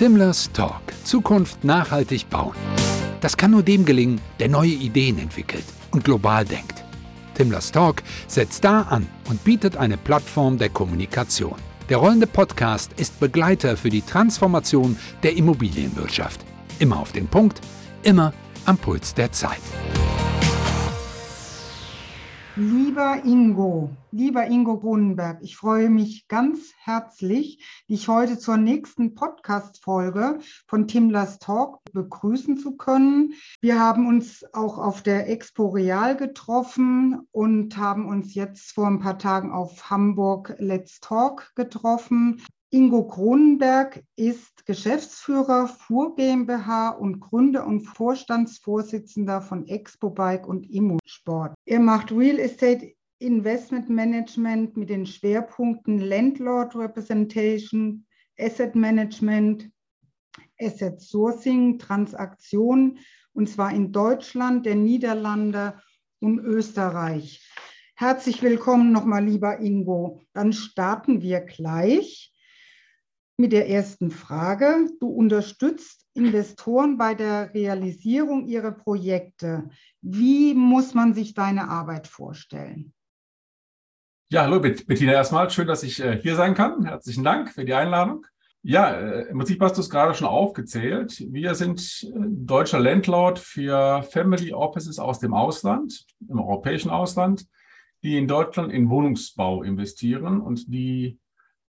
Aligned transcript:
Timlers 0.00 0.50
Talk. 0.54 0.80
Zukunft 1.04 1.62
nachhaltig 1.62 2.30
bauen. 2.30 2.54
Das 3.20 3.36
kann 3.36 3.50
nur 3.50 3.62
dem 3.62 3.84
gelingen, 3.84 4.18
der 4.38 4.48
neue 4.48 4.70
Ideen 4.70 5.18
entwickelt 5.18 5.66
und 5.90 6.04
global 6.04 6.46
denkt. 6.46 6.82
Timlers 7.34 7.70
Talk 7.70 8.02
setzt 8.26 8.64
da 8.64 8.80
an 8.80 9.06
und 9.28 9.44
bietet 9.44 9.76
eine 9.76 9.98
Plattform 9.98 10.56
der 10.56 10.70
Kommunikation. 10.70 11.56
Der 11.90 11.98
rollende 11.98 12.26
Podcast 12.26 12.94
ist 12.96 13.20
Begleiter 13.20 13.76
für 13.76 13.90
die 13.90 14.00
Transformation 14.00 14.96
der 15.22 15.36
Immobilienwirtschaft. 15.36 16.46
Immer 16.78 16.98
auf 16.98 17.12
den 17.12 17.28
Punkt, 17.28 17.60
immer 18.02 18.32
am 18.64 18.78
Puls 18.78 19.12
der 19.12 19.30
Zeit. 19.32 19.60
Lieber 22.60 23.24
Ingo, 23.24 23.88
lieber 24.10 24.46
Ingo 24.46 24.78
Grunenberg, 24.78 25.38
ich 25.40 25.56
freue 25.56 25.88
mich 25.88 26.28
ganz 26.28 26.74
herzlich, 26.76 27.64
dich 27.88 28.06
heute 28.06 28.38
zur 28.38 28.58
nächsten 28.58 29.14
Podcast-Folge 29.14 30.40
von 30.66 30.86
Timlers 30.86 31.38
Talk 31.38 31.80
begrüßen 31.94 32.58
zu 32.58 32.76
können. 32.76 33.32
Wir 33.62 33.80
haben 33.80 34.06
uns 34.06 34.44
auch 34.52 34.76
auf 34.76 35.02
der 35.02 35.30
Expo 35.30 35.68
Real 35.68 36.18
getroffen 36.18 37.26
und 37.32 37.78
haben 37.78 38.06
uns 38.06 38.34
jetzt 38.34 38.72
vor 38.72 38.88
ein 38.88 39.00
paar 39.00 39.18
Tagen 39.18 39.52
auf 39.52 39.88
Hamburg 39.88 40.54
Let's 40.58 41.00
Talk 41.00 41.52
getroffen. 41.54 42.42
Ingo 42.72 43.04
Kronenberg 43.08 44.04
ist 44.14 44.64
Geschäftsführer 44.64 45.66
Fuhr 45.66 46.14
GmbH 46.14 46.90
und 46.90 47.18
Gründer 47.18 47.66
und 47.66 47.80
Vorstandsvorsitzender 47.80 49.42
von 49.42 49.66
Expo 49.66 50.08
Bike 50.08 50.46
und 50.46 50.70
Immosport. 50.70 51.52
Er 51.64 51.80
macht 51.80 52.12
Real 52.12 52.38
Estate 52.38 52.92
Investment 53.18 53.88
Management 53.90 54.76
mit 54.76 54.88
den 54.88 55.04
Schwerpunkten 55.04 55.98
Landlord 55.98 56.76
Representation, 56.76 58.06
Asset 58.38 58.76
Management, 58.76 59.68
Asset 60.60 61.00
Sourcing, 61.00 61.76
Transaktion 61.76 63.00
und 63.32 63.48
zwar 63.48 63.74
in 63.74 63.90
Deutschland, 63.90 64.64
den 64.64 64.84
Niederlande 64.84 65.74
und 66.20 66.38
Österreich. 66.38 67.44
Herzlich 67.96 68.40
willkommen 68.44 68.92
nochmal, 68.92 69.24
lieber 69.24 69.58
Ingo. 69.58 70.20
Dann 70.34 70.52
starten 70.52 71.20
wir 71.20 71.40
gleich 71.40 72.32
mit 73.40 73.52
der 73.52 73.68
ersten 73.68 74.10
Frage. 74.10 74.88
Du 75.00 75.08
unterstützt 75.08 76.06
Investoren 76.14 76.98
bei 76.98 77.14
der 77.14 77.52
Realisierung 77.54 78.46
ihrer 78.46 78.72
Projekte. 78.72 79.70
Wie 80.02 80.54
muss 80.54 80.94
man 80.94 81.14
sich 81.14 81.34
deine 81.34 81.68
Arbeit 81.68 82.06
vorstellen? 82.06 82.92
Ja, 84.28 84.42
hallo 84.42 84.60
Bettina 84.60 85.12
erstmal. 85.12 85.50
Schön, 85.50 85.66
dass 85.66 85.82
ich 85.82 86.00
äh, 86.00 86.20
hier 86.20 86.36
sein 86.36 86.54
kann. 86.54 86.84
Herzlichen 86.84 87.24
Dank 87.24 87.50
für 87.50 87.64
die 87.64 87.74
Einladung. 87.74 88.26
Ja, 88.62 88.92
äh, 88.92 89.28
im 89.28 89.38
Prinzip 89.38 89.60
hast 89.60 89.76
du 89.76 89.80
es 89.80 89.90
gerade 89.90 90.14
schon 90.14 90.28
aufgezählt. 90.28 91.24
Wir 91.32 91.54
sind 91.54 91.80
äh, 92.04 92.10
deutscher 92.14 92.78
Landlord 92.78 93.38
für 93.38 94.02
Family 94.04 94.52
Offices 94.52 94.98
aus 94.98 95.18
dem 95.18 95.34
Ausland, 95.34 96.04
im 96.28 96.38
europäischen 96.38 96.90
Ausland, 96.90 97.46
die 98.02 98.18
in 98.18 98.28
Deutschland 98.28 98.70
in 98.72 98.90
Wohnungsbau 98.90 99.62
investieren 99.62 100.40
und 100.40 100.72
die 100.72 101.18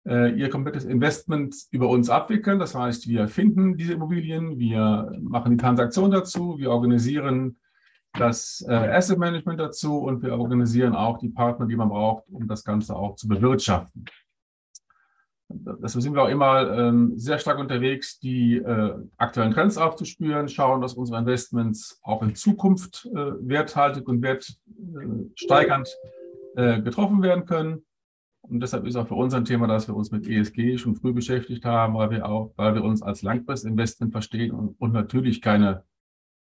ihr 0.05 0.49
komplettes 0.49 0.85
Investment 0.85 1.55
über 1.71 1.89
uns 1.89 2.09
abwickeln. 2.09 2.57
Das 2.57 2.73
heißt, 2.73 3.07
wir 3.07 3.27
finden 3.27 3.77
diese 3.77 3.93
Immobilien, 3.93 4.57
wir 4.57 5.11
machen 5.21 5.51
die 5.51 5.57
Transaktion 5.57 6.09
dazu, 6.09 6.57
wir 6.57 6.71
organisieren 6.71 7.57
das 8.13 8.65
äh, 8.67 8.73
Asset 8.73 9.19
Management 9.19 9.59
dazu 9.59 9.99
und 9.99 10.23
wir 10.23 10.37
organisieren 10.37 10.95
auch 10.95 11.19
die 11.19 11.29
Partner, 11.29 11.67
die 11.67 11.75
man 11.75 11.89
braucht, 11.89 12.23
um 12.29 12.47
das 12.47 12.63
Ganze 12.63 12.95
auch 12.95 13.15
zu 13.15 13.27
bewirtschaften. 13.27 14.05
Deswegen 15.51 16.01
sind 16.01 16.13
wir 16.13 16.23
auch 16.23 16.29
immer 16.29 16.71
ähm, 16.77 17.13
sehr 17.17 17.39
stark 17.39 17.57
unterwegs, 17.57 18.19
die 18.19 18.57
äh, 18.57 18.93
aktuellen 19.17 19.51
Trends 19.51 19.77
aufzuspüren, 19.77 20.47
schauen, 20.47 20.79
dass 20.79 20.93
unsere 20.93 21.19
Investments 21.19 21.99
auch 22.03 22.21
in 22.21 22.35
Zukunft 22.35 23.07
äh, 23.11 23.31
werthaltig 23.41 24.07
und 24.07 24.21
wertsteigernd 24.21 25.89
äh, 26.55 26.81
getroffen 26.81 27.23
werden 27.23 27.45
können 27.45 27.83
und 28.49 28.61
deshalb 28.61 28.85
ist 28.85 28.95
auch 28.95 29.07
für 29.07 29.15
uns 29.15 29.33
ein 29.33 29.45
Thema, 29.45 29.67
dass 29.67 29.87
wir 29.87 29.95
uns 29.95 30.11
mit 30.11 30.27
ESG 30.27 30.77
schon 30.77 30.95
früh 30.95 31.13
beschäftigt 31.13 31.65
haben, 31.65 31.93
weil 31.93 32.09
wir 32.09 32.27
auch, 32.27 32.51
weil 32.55 32.73
wir 32.73 32.83
uns 32.83 33.01
als 33.01 33.21
Langfristinvestment 33.21 34.11
verstehen 34.11 34.51
und, 34.51 34.79
und 34.79 34.91
natürlich 34.91 35.41
keine, 35.41 35.83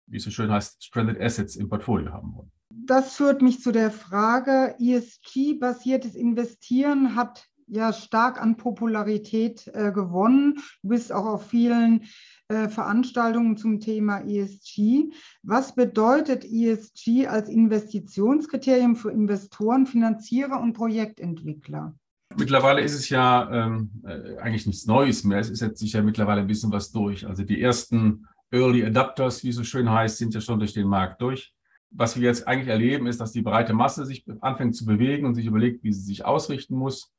wie 0.06 0.16
es 0.16 0.24
so 0.24 0.30
schön 0.30 0.50
heißt, 0.50 0.82
Stranded 0.82 1.20
Assets 1.20 1.56
im 1.56 1.68
Portfolio 1.68 2.12
haben 2.12 2.34
wollen. 2.34 2.50
Das 2.70 3.16
führt 3.16 3.42
mich 3.42 3.60
zu 3.60 3.72
der 3.72 3.90
Frage, 3.90 4.74
ESG-basiertes 4.78 6.14
Investieren 6.14 7.14
hat 7.14 7.46
ja 7.66 7.92
stark 7.92 8.40
an 8.40 8.56
Popularität 8.56 9.70
äh, 9.74 9.92
gewonnen. 9.92 10.54
Du 10.82 10.88
bist 10.88 11.12
auch 11.12 11.26
auf 11.26 11.46
vielen 11.48 12.06
äh, 12.48 12.68
Veranstaltungen 12.68 13.56
zum 13.56 13.78
Thema 13.78 14.20
ESG. 14.20 15.10
Was 15.42 15.74
bedeutet 15.74 16.44
ESG 16.44 17.26
als 17.26 17.48
Investitionskriterium 17.48 18.96
für 18.96 19.10
Investoren, 19.10 19.86
Finanzierer 19.86 20.58
und 20.60 20.72
Projektentwickler? 20.72 21.94
Mittlerweile 22.36 22.80
ist 22.80 22.94
es 22.94 23.08
ja 23.08 23.50
ähm, 23.50 23.90
äh, 24.04 24.36
eigentlich 24.38 24.66
nichts 24.66 24.86
Neues 24.86 25.24
mehr. 25.24 25.38
Es 25.40 25.50
ist 25.50 25.60
jetzt 25.60 25.78
sicher 25.78 26.02
mittlerweile 26.02 26.40
ein 26.40 26.46
bisschen 26.46 26.72
was 26.72 26.90
durch. 26.90 27.26
Also 27.26 27.42
die 27.42 27.60
ersten 27.60 28.26
Early 28.50 28.84
Adapters, 28.84 29.44
wie 29.44 29.50
es 29.50 29.56
so 29.56 29.64
schön 29.64 29.90
heißt, 29.90 30.18
sind 30.18 30.34
ja 30.34 30.40
schon 30.40 30.58
durch 30.58 30.72
den 30.72 30.88
Markt 30.88 31.20
durch. 31.20 31.52
Was 31.90 32.16
wir 32.16 32.24
jetzt 32.24 32.46
eigentlich 32.46 32.68
erleben, 32.68 33.06
ist, 33.06 33.20
dass 33.20 33.32
die 33.32 33.42
breite 33.42 33.72
Masse 33.72 34.04
sich 34.04 34.24
anfängt 34.40 34.76
zu 34.76 34.84
bewegen 34.84 35.26
und 35.26 35.34
sich 35.34 35.46
überlegt, 35.46 35.82
wie 35.84 35.92
sie 35.92 36.02
sich 36.02 36.24
ausrichten 36.24 36.76
muss. 36.76 37.12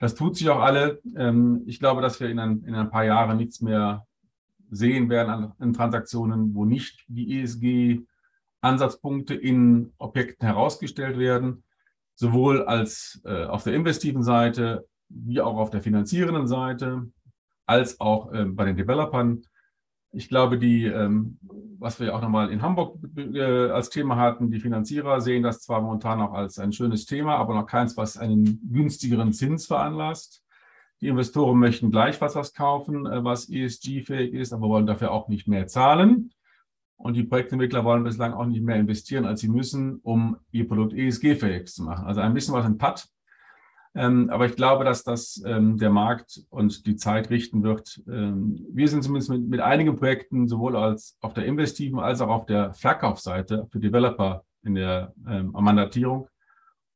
Das 0.00 0.14
tut 0.14 0.36
sich 0.36 0.48
auch 0.48 0.60
alle. 0.60 1.00
Ähm, 1.16 1.62
ich 1.66 1.78
glaube, 1.80 2.02
dass 2.02 2.20
wir 2.20 2.28
in 2.28 2.38
ein, 2.38 2.62
in 2.64 2.74
ein 2.74 2.90
paar 2.90 3.04
Jahren 3.04 3.36
nichts 3.36 3.60
mehr 3.60 4.06
sehen 4.70 5.08
werden 5.10 5.30
an, 5.30 5.52
an 5.58 5.72
Transaktionen, 5.72 6.54
wo 6.54 6.64
nicht 6.64 7.04
die 7.08 7.40
ESG-Ansatzpunkte 7.40 9.34
in 9.34 9.92
Objekten 9.98 10.46
herausgestellt 10.46 11.18
werden, 11.18 11.64
sowohl 12.14 12.62
als 12.62 13.20
äh, 13.24 13.44
auf 13.44 13.64
der 13.64 13.74
investiven 13.74 14.22
Seite 14.22 14.86
wie 15.08 15.40
auch 15.40 15.56
auf 15.56 15.70
der 15.70 15.82
finanzierenden 15.82 16.46
Seite, 16.46 17.10
als 17.66 18.00
auch 18.00 18.32
äh, 18.32 18.44
bei 18.44 18.64
den 18.64 18.76
Developern. 18.76 19.42
Ich 20.10 20.28
glaube, 20.28 20.58
die, 20.58 20.86
ähm, 20.86 21.38
was 21.78 22.00
wir 22.00 22.14
auch 22.14 22.22
nochmal 22.22 22.50
in 22.50 22.62
Hamburg 22.62 22.98
äh, 23.16 23.70
als 23.70 23.90
Thema 23.90 24.16
hatten, 24.16 24.50
die 24.50 24.60
Finanzierer 24.60 25.20
sehen 25.20 25.42
das 25.42 25.60
zwar 25.60 25.82
momentan 25.82 26.20
auch 26.20 26.32
als 26.32 26.58
ein 26.58 26.72
schönes 26.72 27.04
Thema, 27.04 27.36
aber 27.36 27.54
noch 27.54 27.66
keins, 27.66 27.96
was 27.96 28.16
einen 28.16 28.60
günstigeren 28.72 29.32
Zins 29.32 29.66
veranlasst. 29.66 30.42
Die 31.00 31.08
Investoren 31.08 31.58
möchten 31.58 31.90
gleich 31.90 32.20
was 32.20 32.54
kaufen, 32.54 33.06
äh, 33.06 33.22
was 33.24 33.48
ESG-fähig 33.48 34.34
ist, 34.34 34.52
aber 34.52 34.68
wollen 34.68 34.86
dafür 34.86 35.12
auch 35.12 35.28
nicht 35.28 35.46
mehr 35.46 35.66
zahlen. 35.66 36.32
Und 36.96 37.16
die 37.16 37.22
Projektentwickler 37.22 37.84
wollen 37.84 38.02
bislang 38.02 38.32
auch 38.32 38.46
nicht 38.46 38.62
mehr 38.62 38.76
investieren, 38.76 39.24
als 39.24 39.40
sie 39.40 39.48
müssen, 39.48 40.00
um 40.02 40.36
ihr 40.50 40.66
Produkt 40.66 40.92
ESG-fähig 40.92 41.66
zu 41.66 41.84
machen. 41.84 42.06
Also 42.06 42.20
ein 42.20 42.34
bisschen 42.34 42.54
was 42.54 42.66
in 42.66 42.76
Patt. 42.76 43.08
Ähm, 43.94 44.28
aber 44.30 44.46
ich 44.46 44.56
glaube, 44.56 44.84
dass 44.84 45.04
das 45.04 45.42
ähm, 45.46 45.78
der 45.78 45.90
Markt 45.90 46.42
und 46.50 46.86
die 46.86 46.96
Zeit 46.96 47.30
richten 47.30 47.62
wird. 47.62 48.02
Ähm, 48.08 48.66
wir 48.72 48.88
sind 48.88 49.02
zumindest 49.02 49.30
mit, 49.30 49.48
mit 49.48 49.60
einigen 49.60 49.96
Projekten 49.96 50.46
sowohl 50.48 50.76
als 50.76 51.16
auf 51.20 51.34
der 51.34 51.46
investiven 51.46 51.98
als 51.98 52.20
auch 52.20 52.28
auf 52.28 52.46
der 52.46 52.74
Verkaufsseite 52.74 53.66
für 53.70 53.78
Developer 53.78 54.44
in 54.62 54.74
der 54.74 55.14
ähm, 55.26 55.52
Mandatierung 55.52 56.28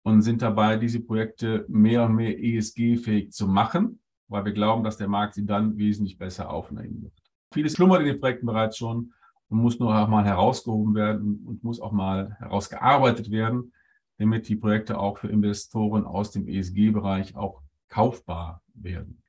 und 0.03 0.23
sind 0.23 0.43
dabei, 0.43 0.77
diese 0.77 1.01
Projekte 1.01 1.65
mehr 1.69 2.05
und 2.05 2.15
mehr 2.15 2.39
ESG-fähig 2.39 3.33
zu 3.33 3.47
machen, 3.47 4.01
weil 4.29 4.45
wir 4.45 4.53
glauben, 4.53 4.85
dass 4.85 4.97
der 4.97 5.09
Markt 5.09 5.35
sie 5.35 5.47
dann 5.47 5.77
wesentlich 5.77 6.19
besser 6.19 6.51
aufnehmen 6.51 7.03
wird. 7.03 7.13
Vieles 7.53 7.75
schlummert 7.75 8.01
in 8.01 8.07
den 8.07 8.21
Projekten 8.21 8.47
bereits 8.47 8.79
schon 8.79 9.13
und 9.49 9.59
muss 9.59 9.79
nur 9.79 9.95
auch 9.95 10.09
mal 10.09 10.25
herausgehoben 10.25 10.95
werden 10.95 11.45
und 11.47 11.63
muss 11.63 11.81
auch 11.81 11.93
mal 11.93 12.37
herausgearbeitet 12.39 13.31
werden, 13.31 13.73
damit 14.19 14.49
die 14.49 14.57
Projekte 14.57 14.99
auch 14.99 15.19
für 15.19 15.29
Investoren 15.29 16.05
aus 16.05 16.31
dem 16.31 16.49
ESG-Bereich 16.49 17.37
auch 17.37 17.63
kaufbar 17.89 18.63
werden. 18.75 19.23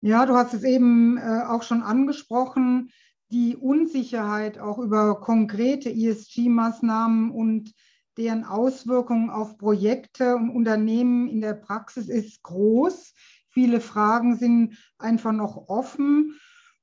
Ja, 0.00 0.26
du 0.26 0.34
hast 0.34 0.54
es 0.54 0.62
eben 0.62 1.16
äh, 1.18 1.42
auch 1.48 1.62
schon 1.62 1.82
angesprochen, 1.82 2.90
die 3.30 3.56
Unsicherheit 3.56 4.58
auch 4.58 4.78
über 4.78 5.20
konkrete 5.20 5.90
ESG-Maßnahmen 5.90 7.30
und 7.30 7.72
deren 8.16 8.44
Auswirkungen 8.44 9.30
auf 9.30 9.58
Projekte 9.58 10.36
und 10.36 10.50
Unternehmen 10.50 11.28
in 11.28 11.40
der 11.40 11.54
Praxis 11.54 12.08
ist 12.08 12.42
groß. 12.42 13.14
Viele 13.48 13.80
Fragen 13.80 14.36
sind 14.36 14.78
einfach 14.98 15.32
noch 15.32 15.68
offen. 15.68 16.38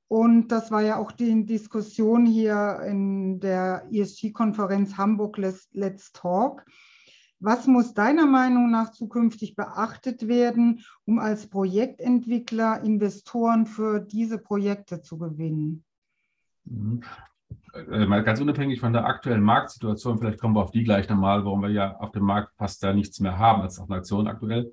Und 0.08 0.48
das 0.48 0.70
war 0.70 0.82
ja 0.82 0.98
auch 0.98 1.10
die 1.10 1.46
Diskussion 1.46 2.26
hier 2.26 2.80
in 2.86 3.40
der 3.40 3.86
ESG-Konferenz 3.90 4.98
Hamburg 4.98 5.38
Let's 5.38 6.12
Talk. 6.12 6.66
Was 7.40 7.66
muss 7.66 7.92
deiner 7.94 8.26
Meinung 8.26 8.70
nach 8.70 8.92
zukünftig 8.92 9.56
beachtet 9.56 10.28
werden, 10.28 10.84
um 11.06 11.18
als 11.18 11.48
Projektentwickler 11.48 12.82
Investoren 12.82 13.66
für 13.66 14.00
diese 14.00 14.38
Projekte 14.38 15.02
zu 15.02 15.18
gewinnen? 15.18 15.82
Äh, 17.74 18.06
mal 18.06 18.22
ganz 18.22 18.40
unabhängig 18.40 18.80
von 18.80 18.92
der 18.92 19.06
aktuellen 19.06 19.42
Marktsituation, 19.42 20.18
vielleicht 20.18 20.38
kommen 20.38 20.54
wir 20.54 20.62
auf 20.62 20.70
die 20.70 20.84
gleich 20.84 21.08
nochmal, 21.08 21.44
warum 21.44 21.62
wir 21.62 21.70
ja 21.70 21.96
auf 21.96 22.12
dem 22.12 22.24
Markt 22.24 22.54
fast 22.56 22.82
da 22.82 22.92
nichts 22.92 23.18
mehr 23.20 23.38
haben 23.38 23.62
als 23.62 23.78
Nation 23.88 24.26
aktuell. 24.26 24.72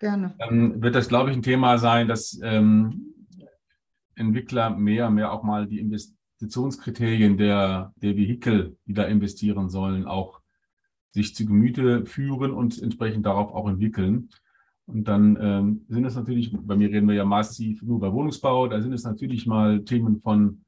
Gerne. 0.00 0.34
Ähm, 0.38 0.80
wird 0.82 0.94
das, 0.94 1.08
glaube 1.08 1.30
ich, 1.30 1.36
ein 1.36 1.42
Thema 1.42 1.78
sein, 1.78 2.08
dass 2.08 2.38
ähm, 2.42 3.14
Entwickler 4.14 4.70
mehr 4.70 5.08
und 5.08 5.14
mehr 5.14 5.32
auch 5.32 5.42
mal 5.42 5.66
die 5.66 5.80
Investitionskriterien 5.80 7.36
der, 7.36 7.92
der 7.96 8.16
Vehikel, 8.16 8.76
die 8.86 8.94
da 8.94 9.04
investieren 9.04 9.68
sollen, 9.68 10.06
auch 10.06 10.40
sich 11.10 11.34
zu 11.34 11.44
Gemüte 11.46 12.06
führen 12.06 12.52
und 12.52 12.80
entsprechend 12.80 13.26
darauf 13.26 13.52
auch 13.52 13.68
entwickeln. 13.68 14.30
Und 14.86 15.06
dann 15.06 15.36
ähm, 15.40 15.84
sind 15.88 16.04
es 16.06 16.14
natürlich, 16.14 16.52
bei 16.52 16.76
mir 16.76 16.88
reden 16.88 17.08
wir 17.08 17.14
ja 17.14 17.24
massiv 17.24 17.82
nur 17.82 18.00
bei 18.00 18.10
Wohnungsbau, 18.10 18.68
da 18.68 18.80
sind 18.80 18.92
es 18.92 19.04
natürlich 19.04 19.46
mal 19.46 19.84
Themen 19.84 20.20
von 20.20 20.64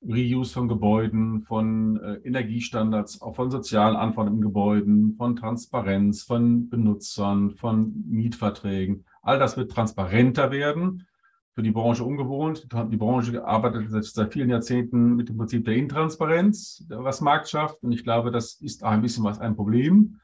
Reuse 0.00 0.52
von 0.52 0.68
Gebäuden, 0.68 1.42
von 1.42 2.00
äh, 2.00 2.14
Energiestandards, 2.24 3.20
auch 3.20 3.34
von 3.34 3.50
sozialen 3.50 3.96
Anforderungen 3.96 4.38
in 4.38 4.46
Gebäuden, 4.48 5.14
von 5.16 5.36
Transparenz, 5.36 6.22
von 6.22 6.68
Benutzern, 6.68 7.50
von 7.50 8.04
Mietverträgen. 8.08 9.04
All 9.22 9.38
das 9.38 9.56
wird 9.56 9.72
transparenter 9.72 10.50
werden. 10.50 11.06
Für 11.54 11.62
die 11.64 11.72
Branche 11.72 12.04
ungewohnt. 12.04 12.68
Die 12.72 12.96
Branche 12.96 13.44
arbeitet 13.44 13.90
seit, 13.90 14.04
seit 14.04 14.32
vielen 14.32 14.48
Jahrzehnten 14.48 15.16
mit 15.16 15.28
dem 15.28 15.36
Prinzip 15.38 15.64
der 15.64 15.74
Intransparenz, 15.74 16.86
was 16.88 17.20
Markt 17.20 17.48
schafft. 17.48 17.82
Und 17.82 17.90
ich 17.90 18.04
glaube, 18.04 18.30
das 18.30 18.54
ist 18.60 18.84
auch 18.84 18.90
ein 18.90 19.02
bisschen 19.02 19.24
was 19.24 19.40
ein 19.40 19.56
Problem, 19.56 20.20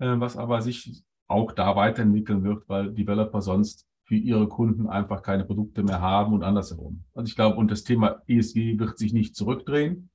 äh, 0.00 0.18
was 0.18 0.36
aber 0.36 0.62
sich 0.62 1.04
auch 1.28 1.52
da 1.52 1.76
weiterentwickeln 1.76 2.42
wird, 2.42 2.68
weil 2.68 2.92
Developer 2.92 3.40
sonst 3.40 3.86
für 4.04 4.16
ihre 4.16 4.48
Kunden 4.48 4.88
einfach 4.88 5.22
keine 5.22 5.44
Produkte 5.44 5.82
mehr 5.82 6.00
haben 6.00 6.34
und 6.34 6.42
andersherum. 6.42 7.04
Also 7.14 7.28
ich 7.28 7.36
glaube, 7.36 7.56
und 7.56 7.70
das 7.70 7.84
Thema 7.84 8.22
ESG 8.26 8.78
wird 8.78 8.98
sich 8.98 9.12
nicht 9.12 9.34
zurückdrehen. 9.34 10.10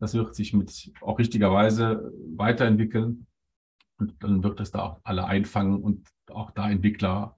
Das 0.00 0.14
wird 0.14 0.34
sich 0.34 0.52
mit 0.52 0.92
auch 1.00 1.18
richtigerweise 1.18 2.12
weiterentwickeln. 2.36 3.26
Und 3.98 4.14
dann 4.22 4.42
wird 4.42 4.60
es 4.60 4.70
da 4.70 4.82
auch 4.82 5.00
alle 5.04 5.24
einfangen 5.24 5.82
und 5.82 6.08
auch 6.30 6.50
da 6.50 6.70
Entwickler, 6.70 7.36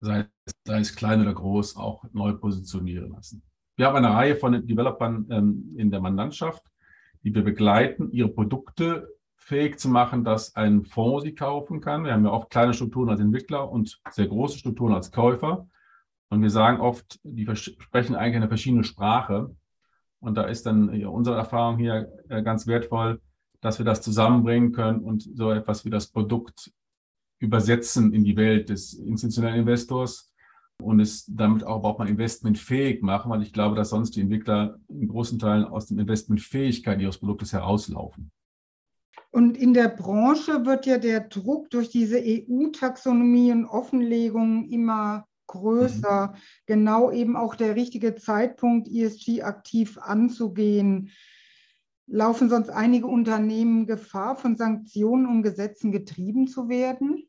sei, 0.00 0.26
sei 0.66 0.80
es 0.80 0.96
klein 0.96 1.20
oder 1.20 1.32
groß, 1.32 1.76
auch 1.76 2.04
neu 2.12 2.32
positionieren 2.32 3.10
lassen. 3.12 3.42
Wir 3.76 3.86
haben 3.86 3.96
eine 3.96 4.10
Reihe 4.10 4.36
von 4.36 4.66
Developern 4.66 5.26
ähm, 5.30 5.74
in 5.76 5.90
der 5.90 6.00
Mandantschaft, 6.00 6.62
die 7.22 7.34
wir 7.34 7.42
begleiten, 7.42 8.10
ihre 8.12 8.28
Produkte 8.28 9.08
fähig 9.42 9.78
zu 9.78 9.88
machen, 9.88 10.24
dass 10.24 10.54
ein 10.54 10.84
Fonds 10.84 11.24
sie 11.24 11.34
kaufen 11.34 11.80
kann. 11.80 12.04
Wir 12.04 12.12
haben 12.12 12.24
ja 12.24 12.30
oft 12.30 12.50
kleine 12.50 12.74
Strukturen 12.74 13.10
als 13.10 13.20
Entwickler 13.20 13.70
und 13.70 14.00
sehr 14.10 14.28
große 14.28 14.58
Strukturen 14.58 14.94
als 14.94 15.10
Käufer. 15.10 15.66
Und 16.28 16.42
wir 16.42 16.50
sagen 16.50 16.80
oft, 16.80 17.18
die 17.24 17.46
sprechen 17.54 18.14
eigentlich 18.14 18.36
eine 18.36 18.48
verschiedene 18.48 18.84
Sprache. 18.84 19.54
Und 20.20 20.36
da 20.36 20.44
ist 20.44 20.64
dann 20.64 21.04
unsere 21.04 21.36
Erfahrung 21.36 21.76
hier 21.76 22.08
äh, 22.28 22.42
ganz 22.42 22.66
wertvoll, 22.66 23.20
dass 23.60 23.78
wir 23.78 23.84
das 23.84 24.00
zusammenbringen 24.00 24.72
können 24.72 25.00
und 25.00 25.22
so 25.34 25.50
etwas 25.50 25.84
wie 25.84 25.90
das 25.90 26.06
Produkt 26.06 26.72
übersetzen 27.38 28.12
in 28.14 28.22
die 28.24 28.36
Welt 28.36 28.68
des 28.68 28.94
institutionellen 28.94 29.60
Investors 29.60 30.32
und 30.80 31.00
es 31.00 31.26
damit 31.26 31.64
auch 31.64 31.80
überhaupt 31.80 31.98
mal 31.98 32.08
investmentfähig 32.08 33.02
machen, 33.02 33.30
weil 33.30 33.42
ich 33.42 33.52
glaube, 33.52 33.74
dass 33.74 33.90
sonst 33.90 34.14
die 34.14 34.20
Entwickler 34.20 34.78
in 34.88 35.08
großen 35.08 35.38
Teilen 35.38 35.64
aus 35.64 35.86
dem 35.86 35.98
Investmentfähigkeit 35.98 37.00
ihres 37.00 37.18
Produktes 37.18 37.52
herauslaufen. 37.52 38.30
Und 39.32 39.56
in 39.56 39.72
der 39.72 39.88
Branche 39.88 40.66
wird 40.66 40.84
ja 40.84 40.98
der 40.98 41.20
Druck 41.20 41.70
durch 41.70 41.88
diese 41.88 42.20
EU-Taxonomie 42.22 43.50
und 43.52 43.64
Offenlegung 43.64 44.68
immer 44.68 45.26
größer, 45.46 46.28
mhm. 46.28 46.38
genau 46.66 47.10
eben 47.10 47.36
auch 47.36 47.54
der 47.54 47.74
richtige 47.74 48.14
Zeitpunkt, 48.14 48.88
ESG 48.88 49.42
aktiv 49.42 49.98
anzugehen. 49.98 51.10
Laufen 52.06 52.50
sonst 52.50 52.68
einige 52.68 53.06
Unternehmen 53.06 53.86
Gefahr, 53.86 54.36
von 54.36 54.56
Sanktionen 54.56 55.26
und 55.26 55.42
Gesetzen 55.42 55.92
getrieben 55.92 56.46
zu 56.46 56.68
werden? 56.68 57.22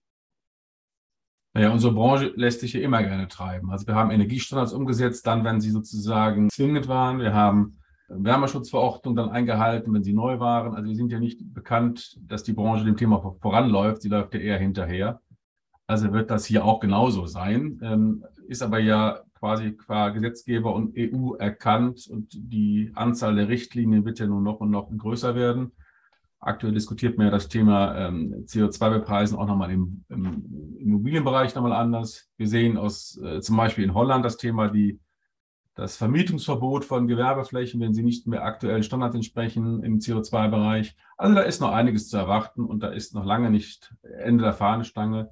Naja, 1.53 1.71
unsere 1.71 1.93
Branche 1.93 2.33
lässt 2.35 2.59
sich 2.59 2.73
ja 2.73 2.81
immer 2.81 3.01
gerne 3.01 3.29
treiben. 3.29 3.71
Also 3.71 3.87
wir 3.87 3.95
haben 3.95 4.11
Energiestandards 4.11 4.73
umgesetzt, 4.73 5.25
dann, 5.25 5.45
wenn 5.45 5.61
sie 5.61 5.69
sozusagen 5.69 6.49
zwingend 6.49 6.89
waren. 6.89 7.19
Wir 7.19 7.33
haben 7.33 7.77
Wärmeschutzverordnung 8.09 9.15
dann 9.15 9.29
eingehalten, 9.29 9.93
wenn 9.93 10.03
sie 10.03 10.13
neu 10.13 10.39
waren. 10.39 10.75
Also 10.75 10.89
wir 10.89 10.95
sind 10.95 11.11
ja 11.11 11.19
nicht 11.19 11.53
bekannt, 11.53 12.19
dass 12.21 12.43
die 12.43 12.53
Branche 12.53 12.85
dem 12.85 12.97
Thema 12.97 13.19
voranläuft. 13.41 14.01
Sie 14.01 14.09
läuft 14.09 14.33
ja 14.33 14.39
eher 14.39 14.59
hinterher. 14.59 15.21
Also 15.87 16.13
wird 16.13 16.31
das 16.31 16.45
hier 16.45 16.65
auch 16.65 16.79
genauso 16.79 17.25
sein. 17.25 17.79
Ähm, 17.83 18.23
ist 18.47 18.61
aber 18.61 18.79
ja 18.79 19.21
quasi 19.43 19.73
qua 19.73 20.09
Gesetzgeber 20.09 20.73
und 20.73 20.95
EU 20.97 21.33
erkannt 21.35 22.07
und 22.09 22.29
die 22.33 22.91
Anzahl 22.95 23.35
der 23.35 23.49
Richtlinien 23.49 24.05
wird 24.05 24.19
ja 24.19 24.27
nun 24.27 24.43
noch 24.43 24.59
und 24.59 24.71
noch 24.71 24.89
größer 24.95 25.35
werden. 25.35 25.73
Aktuell 26.39 26.73
diskutiert 26.73 27.17
man 27.17 27.27
ja 27.27 27.31
das 27.31 27.47
Thema 27.47 27.95
ähm, 27.95 28.45
CO2-Bepreisen 28.45 29.37
auch 29.37 29.47
nochmal 29.47 29.71
im, 29.71 30.03
im 30.09 30.77
Immobilienbereich 30.77 31.55
nochmal 31.55 31.73
anders. 31.73 32.29
Wir 32.37 32.47
sehen 32.47 32.77
aus 32.77 33.19
äh, 33.23 33.39
zum 33.39 33.57
Beispiel 33.57 33.83
in 33.83 33.93
Holland 33.93 34.25
das 34.25 34.37
Thema 34.37 34.69
die 34.69 34.99
das 35.75 35.97
Vermietungsverbot 35.97 36.85
von 36.85 37.07
Gewerbeflächen, 37.07 37.81
wenn 37.81 37.93
sie 37.93 38.03
nicht 38.03 38.27
mehr 38.27 38.43
aktuellen 38.43 38.83
Standards 38.83 39.15
entsprechen 39.15 39.83
im 39.83 39.99
CO2-Bereich. 39.99 40.95
Also 41.17 41.35
da 41.35 41.41
ist 41.41 41.61
noch 41.61 41.71
einiges 41.71 42.09
zu 42.09 42.17
erwarten 42.17 42.65
und 42.65 42.81
da 42.81 42.89
ist 42.89 43.15
noch 43.15 43.25
lange 43.25 43.49
nicht 43.49 43.93
Ende 44.03 44.43
der 44.43 44.53
Fahnenstange. 44.53 45.31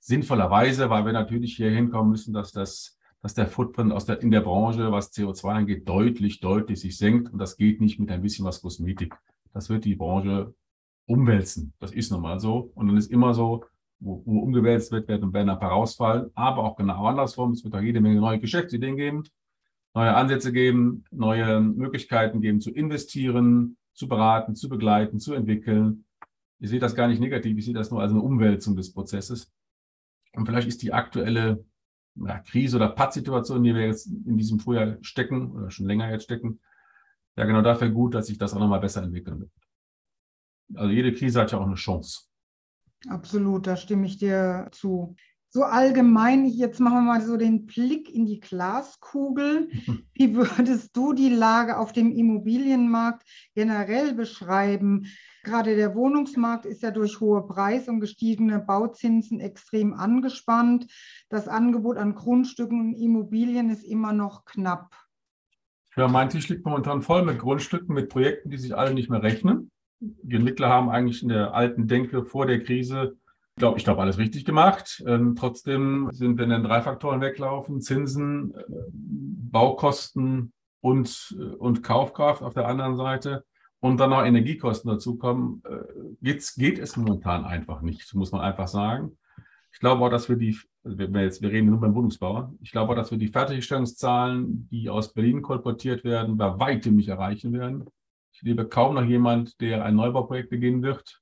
Sinnvollerweise, 0.00 0.88
weil 0.88 1.04
wir 1.04 1.12
natürlich 1.12 1.56
hier 1.56 1.70
hinkommen 1.70 2.10
müssen, 2.10 2.32
dass 2.32 2.52
das 2.52 2.98
dass 3.22 3.34
der 3.34 3.46
Footprint 3.46 3.92
aus 3.92 4.04
der, 4.04 4.20
in 4.20 4.32
der 4.32 4.40
Branche, 4.40 4.90
was 4.90 5.12
CO2 5.12 5.48
angeht, 5.48 5.88
deutlich, 5.88 6.40
deutlich 6.40 6.80
sich 6.80 6.98
senkt. 6.98 7.32
Und 7.32 7.38
das 7.38 7.56
geht 7.56 7.80
nicht 7.80 8.00
mit 8.00 8.10
ein 8.10 8.20
bisschen 8.20 8.44
was 8.44 8.60
Kosmetik. 8.60 9.14
Das 9.52 9.70
wird 9.70 9.84
die 9.84 9.94
Branche 9.94 10.52
umwälzen. 11.06 11.72
Das 11.78 11.92
ist 11.92 12.10
nun 12.10 12.20
mal 12.20 12.40
so. 12.40 12.72
Und 12.74 12.88
dann 12.88 12.96
ist 12.96 13.12
immer 13.12 13.32
so, 13.32 13.64
wo, 14.00 14.22
wo 14.26 14.40
umgewälzt 14.40 14.90
wird, 14.90 15.06
werden, 15.06 15.32
ein 15.32 15.58
paar 15.60 15.70
rausfallen. 15.70 16.32
Aber 16.34 16.64
auch 16.64 16.74
genau 16.74 17.06
andersrum. 17.06 17.52
Es 17.52 17.62
wird 17.62 17.76
auch 17.76 17.80
jede 17.80 18.00
Menge 18.00 18.20
neue 18.20 18.40
Geschäftsideen 18.40 18.96
geben 18.96 19.22
neue 19.94 20.14
Ansätze 20.14 20.52
geben, 20.52 21.04
neue 21.10 21.60
Möglichkeiten 21.60 22.40
geben 22.40 22.60
zu 22.60 22.70
investieren, 22.70 23.76
zu 23.94 24.08
beraten, 24.08 24.54
zu 24.54 24.68
begleiten, 24.68 25.20
zu 25.20 25.34
entwickeln. 25.34 26.04
Ich 26.58 26.70
sehe 26.70 26.80
das 26.80 26.94
gar 26.94 27.08
nicht 27.08 27.20
negativ, 27.20 27.58
ich 27.58 27.64
sehe 27.64 27.74
das 27.74 27.90
nur 27.90 28.00
als 28.00 28.12
eine 28.12 28.22
Umwälzung 28.22 28.76
des 28.76 28.92
Prozesses. 28.92 29.52
Und 30.34 30.46
vielleicht 30.46 30.68
ist 30.68 30.82
die 30.82 30.92
aktuelle 30.92 31.64
ja, 32.14 32.38
Krise 32.40 32.76
oder 32.76 32.88
Pattsituation, 32.88 33.58
in 33.58 33.64
die 33.64 33.74
wir 33.74 33.86
jetzt 33.86 34.06
in 34.06 34.36
diesem 34.36 34.58
Frühjahr 34.58 34.96
stecken 35.02 35.52
oder 35.52 35.70
schon 35.70 35.86
länger 35.86 36.10
jetzt 36.10 36.24
stecken, 36.24 36.60
ja 37.36 37.44
genau 37.44 37.62
dafür 37.62 37.90
gut, 37.90 38.14
dass 38.14 38.26
sich 38.26 38.38
das 38.38 38.54
auch 38.54 38.60
nochmal 38.60 38.80
besser 38.80 39.02
entwickeln 39.02 39.40
wird. 39.40 39.50
Also 40.74 40.92
jede 40.92 41.12
Krise 41.12 41.40
hat 41.40 41.52
ja 41.52 41.58
auch 41.58 41.66
eine 41.66 41.74
Chance. 41.74 42.22
Absolut, 43.08 43.66
da 43.66 43.76
stimme 43.76 44.06
ich 44.06 44.16
dir 44.16 44.68
zu 44.70 45.16
so 45.54 45.64
allgemein, 45.64 46.46
jetzt 46.46 46.80
machen 46.80 47.04
wir 47.04 47.12
mal 47.12 47.20
so 47.20 47.36
den 47.36 47.66
Blick 47.66 48.08
in 48.08 48.24
die 48.24 48.40
Glaskugel. 48.40 49.68
Wie 50.14 50.34
würdest 50.34 50.96
du 50.96 51.12
die 51.12 51.28
Lage 51.28 51.76
auf 51.76 51.92
dem 51.92 52.10
Immobilienmarkt 52.10 53.22
generell 53.54 54.14
beschreiben? 54.14 55.04
Gerade 55.44 55.76
der 55.76 55.94
Wohnungsmarkt 55.94 56.64
ist 56.64 56.82
ja 56.82 56.90
durch 56.90 57.20
hohe 57.20 57.46
Preise 57.46 57.90
und 57.90 58.00
gestiegene 58.00 58.60
Bauzinsen 58.60 59.40
extrem 59.40 59.92
angespannt. 59.92 60.86
Das 61.28 61.48
Angebot 61.48 61.98
an 61.98 62.14
Grundstücken 62.14 62.80
und 62.80 62.94
Immobilien 62.94 63.68
ist 63.68 63.84
immer 63.84 64.14
noch 64.14 64.46
knapp. 64.46 64.94
Ja, 65.96 66.08
mein 66.08 66.30
Tisch 66.30 66.48
liegt 66.48 66.64
momentan 66.64 67.02
voll 67.02 67.26
mit 67.26 67.38
Grundstücken, 67.38 67.94
mit 67.94 68.08
Projekten, 68.08 68.48
die 68.48 68.56
sich 68.56 68.74
alle 68.74 68.94
nicht 68.94 69.10
mehr 69.10 69.22
rechnen. 69.22 69.70
Die 70.00 70.36
Entwickler 70.36 70.70
haben 70.70 70.88
eigentlich 70.88 71.22
in 71.22 71.28
der 71.28 71.52
alten 71.52 71.88
Denke 71.88 72.24
vor 72.24 72.46
der 72.46 72.62
Krise 72.62 73.18
ich 73.54 73.60
glaube, 73.60 73.78
ich 73.78 73.84
glaube, 73.84 74.00
alles 74.00 74.18
richtig 74.18 74.44
gemacht. 74.44 75.02
Ähm, 75.06 75.36
trotzdem 75.36 76.08
sind, 76.12 76.38
wenn 76.38 76.48
dann 76.48 76.64
drei 76.64 76.80
Faktoren 76.80 77.20
weglaufen, 77.20 77.82
Zinsen, 77.82 78.54
äh, 78.54 78.64
Baukosten 78.90 80.52
und, 80.80 81.36
äh, 81.38 81.54
und 81.56 81.82
Kaufkraft 81.82 82.42
auf 82.42 82.54
der 82.54 82.66
anderen 82.66 82.96
Seite 82.96 83.44
und 83.80 84.00
dann 84.00 84.10
noch 84.10 84.24
Energiekosten 84.24 84.90
dazukommen, 84.90 85.62
äh, 85.68 85.84
geht's, 86.22 86.54
geht 86.54 86.78
es 86.78 86.96
momentan 86.96 87.44
einfach 87.44 87.82
nicht, 87.82 88.14
muss 88.14 88.32
man 88.32 88.40
einfach 88.40 88.68
sagen. 88.68 89.18
Ich 89.70 89.80
glaube 89.80 90.02
auch, 90.02 90.10
dass 90.10 90.30
wir 90.30 90.36
die, 90.36 90.58
wir, 90.82 91.08
jetzt, 91.22 91.42
wir 91.42 91.50
reden 91.50 91.68
nur 91.68 91.80
beim 91.80 91.94
Wohnungsbauer, 91.94 92.54
ich 92.62 92.72
glaube 92.72 92.92
auch, 92.92 92.96
dass 92.96 93.10
wir 93.10 93.18
die 93.18 93.28
Fertigstellungszahlen, 93.28 94.68
die 94.70 94.88
aus 94.88 95.12
Berlin 95.12 95.42
kolportiert 95.42 96.04
werden, 96.04 96.38
bei 96.38 96.58
weitem 96.58 96.96
nicht 96.96 97.08
erreichen 97.08 97.52
werden. 97.52 97.84
Ich 98.32 98.40
liebe 98.40 98.66
kaum 98.66 98.94
noch 98.94 99.04
jemand, 99.04 99.60
der 99.60 99.84
ein 99.84 99.94
Neubauprojekt 99.94 100.48
beginnen 100.48 100.82
wird 100.82 101.21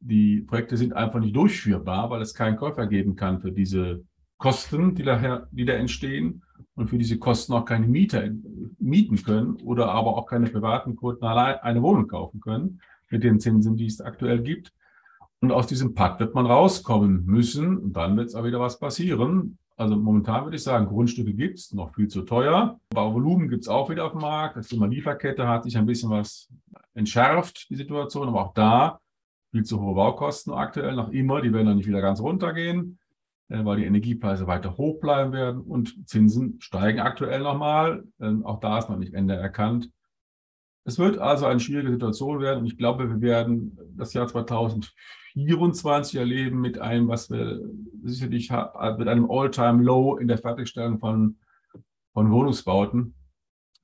die 0.00 0.40
Projekte 0.40 0.76
sind 0.76 0.94
einfach 0.94 1.20
nicht 1.20 1.36
durchführbar, 1.36 2.10
weil 2.10 2.22
es 2.22 2.34
keinen 2.34 2.56
Käufer 2.56 2.86
geben 2.86 3.16
kann 3.16 3.40
für 3.40 3.52
diese 3.52 4.02
Kosten, 4.38 4.94
die 4.94 5.02
daher, 5.02 5.48
die 5.52 5.66
da 5.66 5.74
entstehen 5.74 6.42
und 6.74 6.88
für 6.88 6.96
diese 6.96 7.18
Kosten 7.18 7.52
auch 7.52 7.66
keine 7.66 7.86
Mieter 7.86 8.28
mieten 8.78 9.22
können 9.22 9.56
oder 9.62 9.90
aber 9.90 10.16
auch 10.16 10.26
keine 10.26 10.48
privaten 10.48 10.96
Kunden 10.96 11.24
allein 11.24 11.56
eine 11.56 11.82
Wohnung 11.82 12.08
kaufen 12.08 12.40
können 12.40 12.80
mit 13.10 13.22
den 13.22 13.38
Zinsen, 13.38 13.76
die 13.76 13.86
es 13.86 14.00
aktuell 14.00 14.40
gibt. 14.40 14.72
Und 15.40 15.52
aus 15.52 15.66
diesem 15.66 15.94
Pakt 15.94 16.20
wird 16.20 16.34
man 16.34 16.46
rauskommen 16.46 17.24
müssen 17.26 17.76
und 17.76 17.92
dann 17.92 18.16
wird 18.16 18.28
es 18.28 18.34
auch 18.34 18.44
wieder 18.44 18.60
was 18.60 18.78
passieren. 18.78 19.58
Also 19.76 19.96
momentan 19.96 20.44
würde 20.44 20.56
ich 20.56 20.62
sagen, 20.62 20.86
Grundstücke 20.86 21.32
gibt 21.34 21.58
es, 21.58 21.72
noch 21.72 21.94
viel 21.94 22.08
zu 22.08 22.22
teuer. 22.22 22.78
Bauvolumen 22.90 23.48
gibt 23.48 23.62
es 23.62 23.68
auch 23.68 23.88
wieder 23.90 24.04
auf 24.06 24.12
dem 24.12 24.20
Markt. 24.20 24.56
Das 24.56 24.68
Thema 24.68 24.86
Lieferkette 24.86 25.46
hat 25.48 25.64
sich 25.64 25.76
ein 25.76 25.86
bisschen 25.86 26.10
was 26.10 26.48
entschärft, 26.94 27.68
die 27.70 27.76
Situation, 27.76 28.28
aber 28.28 28.46
auch 28.46 28.54
da 28.54 29.00
viel 29.50 29.64
zu 29.64 29.80
hohe 29.80 29.94
Baukosten 29.94 30.52
aktuell 30.52 30.94
noch 30.94 31.10
immer. 31.10 31.40
Die 31.40 31.52
werden 31.52 31.66
dann 31.66 31.76
nicht 31.76 31.88
wieder 31.88 32.00
ganz 32.00 32.20
runtergehen. 32.20 32.98
äh, 33.48 33.64
weil 33.64 33.78
die 33.78 33.84
Energiepreise 33.84 34.46
weiter 34.46 34.76
hoch 34.76 35.00
bleiben 35.00 35.32
werden 35.32 35.60
und 35.60 36.08
Zinsen 36.08 36.60
steigen 36.60 37.00
aktuell 37.00 37.40
nochmal. 37.40 38.04
Ähm, 38.20 38.46
auch 38.46 38.60
da 38.60 38.78
ist 38.78 38.88
noch 38.88 38.98
nicht 38.98 39.14
Ende 39.14 39.34
erkannt. 39.34 39.90
Es 40.84 40.98
wird 40.98 41.18
also 41.18 41.46
eine 41.46 41.60
schwierige 41.60 41.90
Situation 41.90 42.40
werden 42.40 42.60
und 42.60 42.66
ich 42.66 42.78
glaube, 42.78 43.08
wir 43.08 43.20
werden 43.20 43.76
das 43.96 44.14
Jahr 44.14 44.26
2024 44.26 46.18
erleben 46.18 46.60
mit 46.60 46.78
einem, 46.78 47.08
was 47.08 47.30
wir 47.30 47.60
sicherlich 48.02 48.50
mit 48.50 49.08
einem 49.08 49.30
All-Time-Low 49.30 50.16
in 50.16 50.26
der 50.26 50.38
Fertigstellung 50.38 50.98
von, 50.98 51.36
von 52.14 52.30
Wohnungsbauten, 52.30 53.14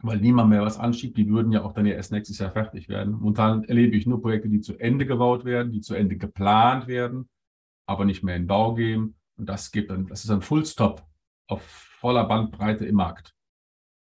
weil 0.02 0.18
niemand 0.18 0.50
mehr 0.50 0.62
was 0.62 0.78
anschiebt. 0.78 1.16
Die 1.16 1.28
würden 1.28 1.52
ja 1.52 1.62
auch 1.62 1.72
dann 1.72 1.86
erst 1.86 2.12
nächstes 2.12 2.38
Jahr 2.38 2.50
fertig 2.50 2.88
werden. 2.88 3.14
Momentan 3.14 3.64
erlebe 3.64 3.96
ich 3.96 4.06
nur 4.06 4.20
Projekte, 4.20 4.48
die 4.48 4.60
zu 4.60 4.78
Ende 4.78 5.06
gebaut 5.06 5.44
werden, 5.44 5.72
die 5.72 5.80
zu 5.80 5.94
Ende 5.94 6.16
geplant 6.16 6.86
werden, 6.86 7.28
aber 7.86 8.04
nicht 8.04 8.22
mehr 8.22 8.36
in 8.36 8.46
Bau 8.46 8.74
gehen. 8.74 9.16
Und 9.36 9.48
das 9.48 9.70
gibt 9.70 9.90
dann, 9.90 10.06
das 10.06 10.24
ist 10.24 10.30
ein 10.30 10.42
Fullstop 10.42 11.04
auf 11.48 11.62
voller 11.62 12.24
Bandbreite 12.24 12.84
im 12.84 12.96
Markt 12.96 13.36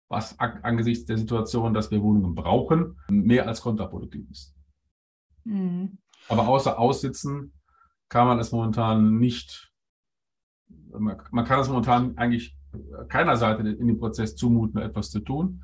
was 0.08 0.38
angesichts 0.40 1.06
der 1.06 1.18
Situation, 1.18 1.74
dass 1.74 1.92
wir 1.92 2.02
Wohnungen 2.02 2.36
brauchen, 2.36 2.98
mehr 3.10 3.48
als 3.48 3.62
kontraproduktiv 3.62 4.30
ist. 4.30 4.56
Mhm. 5.44 5.98
Aber 6.30 6.48
außer 6.48 6.80
Aussitzen 6.80 7.54
kann 8.10 8.28
man 8.28 8.40
es 8.40 8.52
momentan 8.52 9.18
nicht, 9.18 9.72
man 10.90 11.46
kann 11.46 11.60
es 11.60 11.70
momentan 11.70 12.18
eigentlich 12.18 12.56
keiner 13.08 13.38
Seite 13.38 13.68
in 13.68 13.88
dem 13.88 13.98
Prozess 13.98 14.36
zumuten, 14.36 14.82
etwas 14.82 15.10
zu 15.10 15.22
tun. 15.22 15.64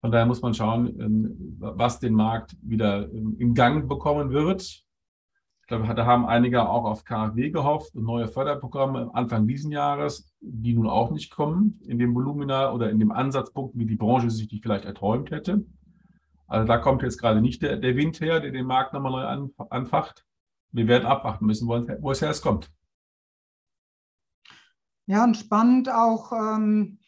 Von 0.00 0.12
daher 0.12 0.26
muss 0.26 0.42
man 0.42 0.54
schauen, 0.54 1.00
ähm, 1.00 1.56
was 1.58 1.98
den 1.98 2.14
Markt 2.14 2.56
wieder 2.62 3.10
in 3.10 3.54
Gang 3.54 3.88
bekommen 3.88 4.30
wird. 4.30 4.62
Ich 4.62 5.68
glaube, 5.68 5.92
da 5.94 6.06
haben 6.06 6.26
einige 6.26 6.68
auch 6.68 6.84
auf 6.84 7.04
KfW 7.04 7.50
gehofft 7.50 7.94
und 7.96 8.04
neue 8.04 8.28
Förderprogramme 8.28 9.10
Anfang 9.14 9.48
diesen 9.48 9.72
Jahres, 9.72 10.32
die 10.40 10.74
nun 10.74 10.88
auch 10.88 11.10
nicht 11.10 11.30
kommen 11.30 11.80
in 11.84 11.98
dem 11.98 12.14
Volumina 12.14 12.72
oder 12.72 12.88
in 12.90 13.00
dem 13.00 13.10
Ansatzpunkt, 13.10 13.76
wie 13.76 13.86
die 13.86 13.96
Branche 13.96 14.30
sich 14.30 14.46
die 14.46 14.60
vielleicht 14.60 14.84
erträumt 14.84 15.32
hätte. 15.32 15.66
Also 16.46 16.68
da 16.68 16.78
kommt 16.78 17.02
jetzt 17.02 17.18
gerade 17.18 17.40
nicht 17.40 17.62
der, 17.62 17.76
der 17.78 17.96
Wind 17.96 18.20
her, 18.20 18.38
der 18.38 18.52
den 18.52 18.66
Markt 18.66 18.92
nochmal 18.92 19.10
neu 19.12 19.24
an, 19.24 19.50
anfacht. 19.70 20.24
Wir 20.70 20.86
werden 20.86 21.06
abwarten 21.06 21.46
müssen, 21.46 21.66
wo, 21.66 21.84
wo 22.00 22.10
es 22.12 22.22
erst 22.22 22.42
kommt. 22.42 22.70
Ja, 25.06 25.24
und 25.24 25.36
spannend 25.36 25.88
auch, 25.88 26.32
ähm, 26.32 26.98
äh, 27.00 27.05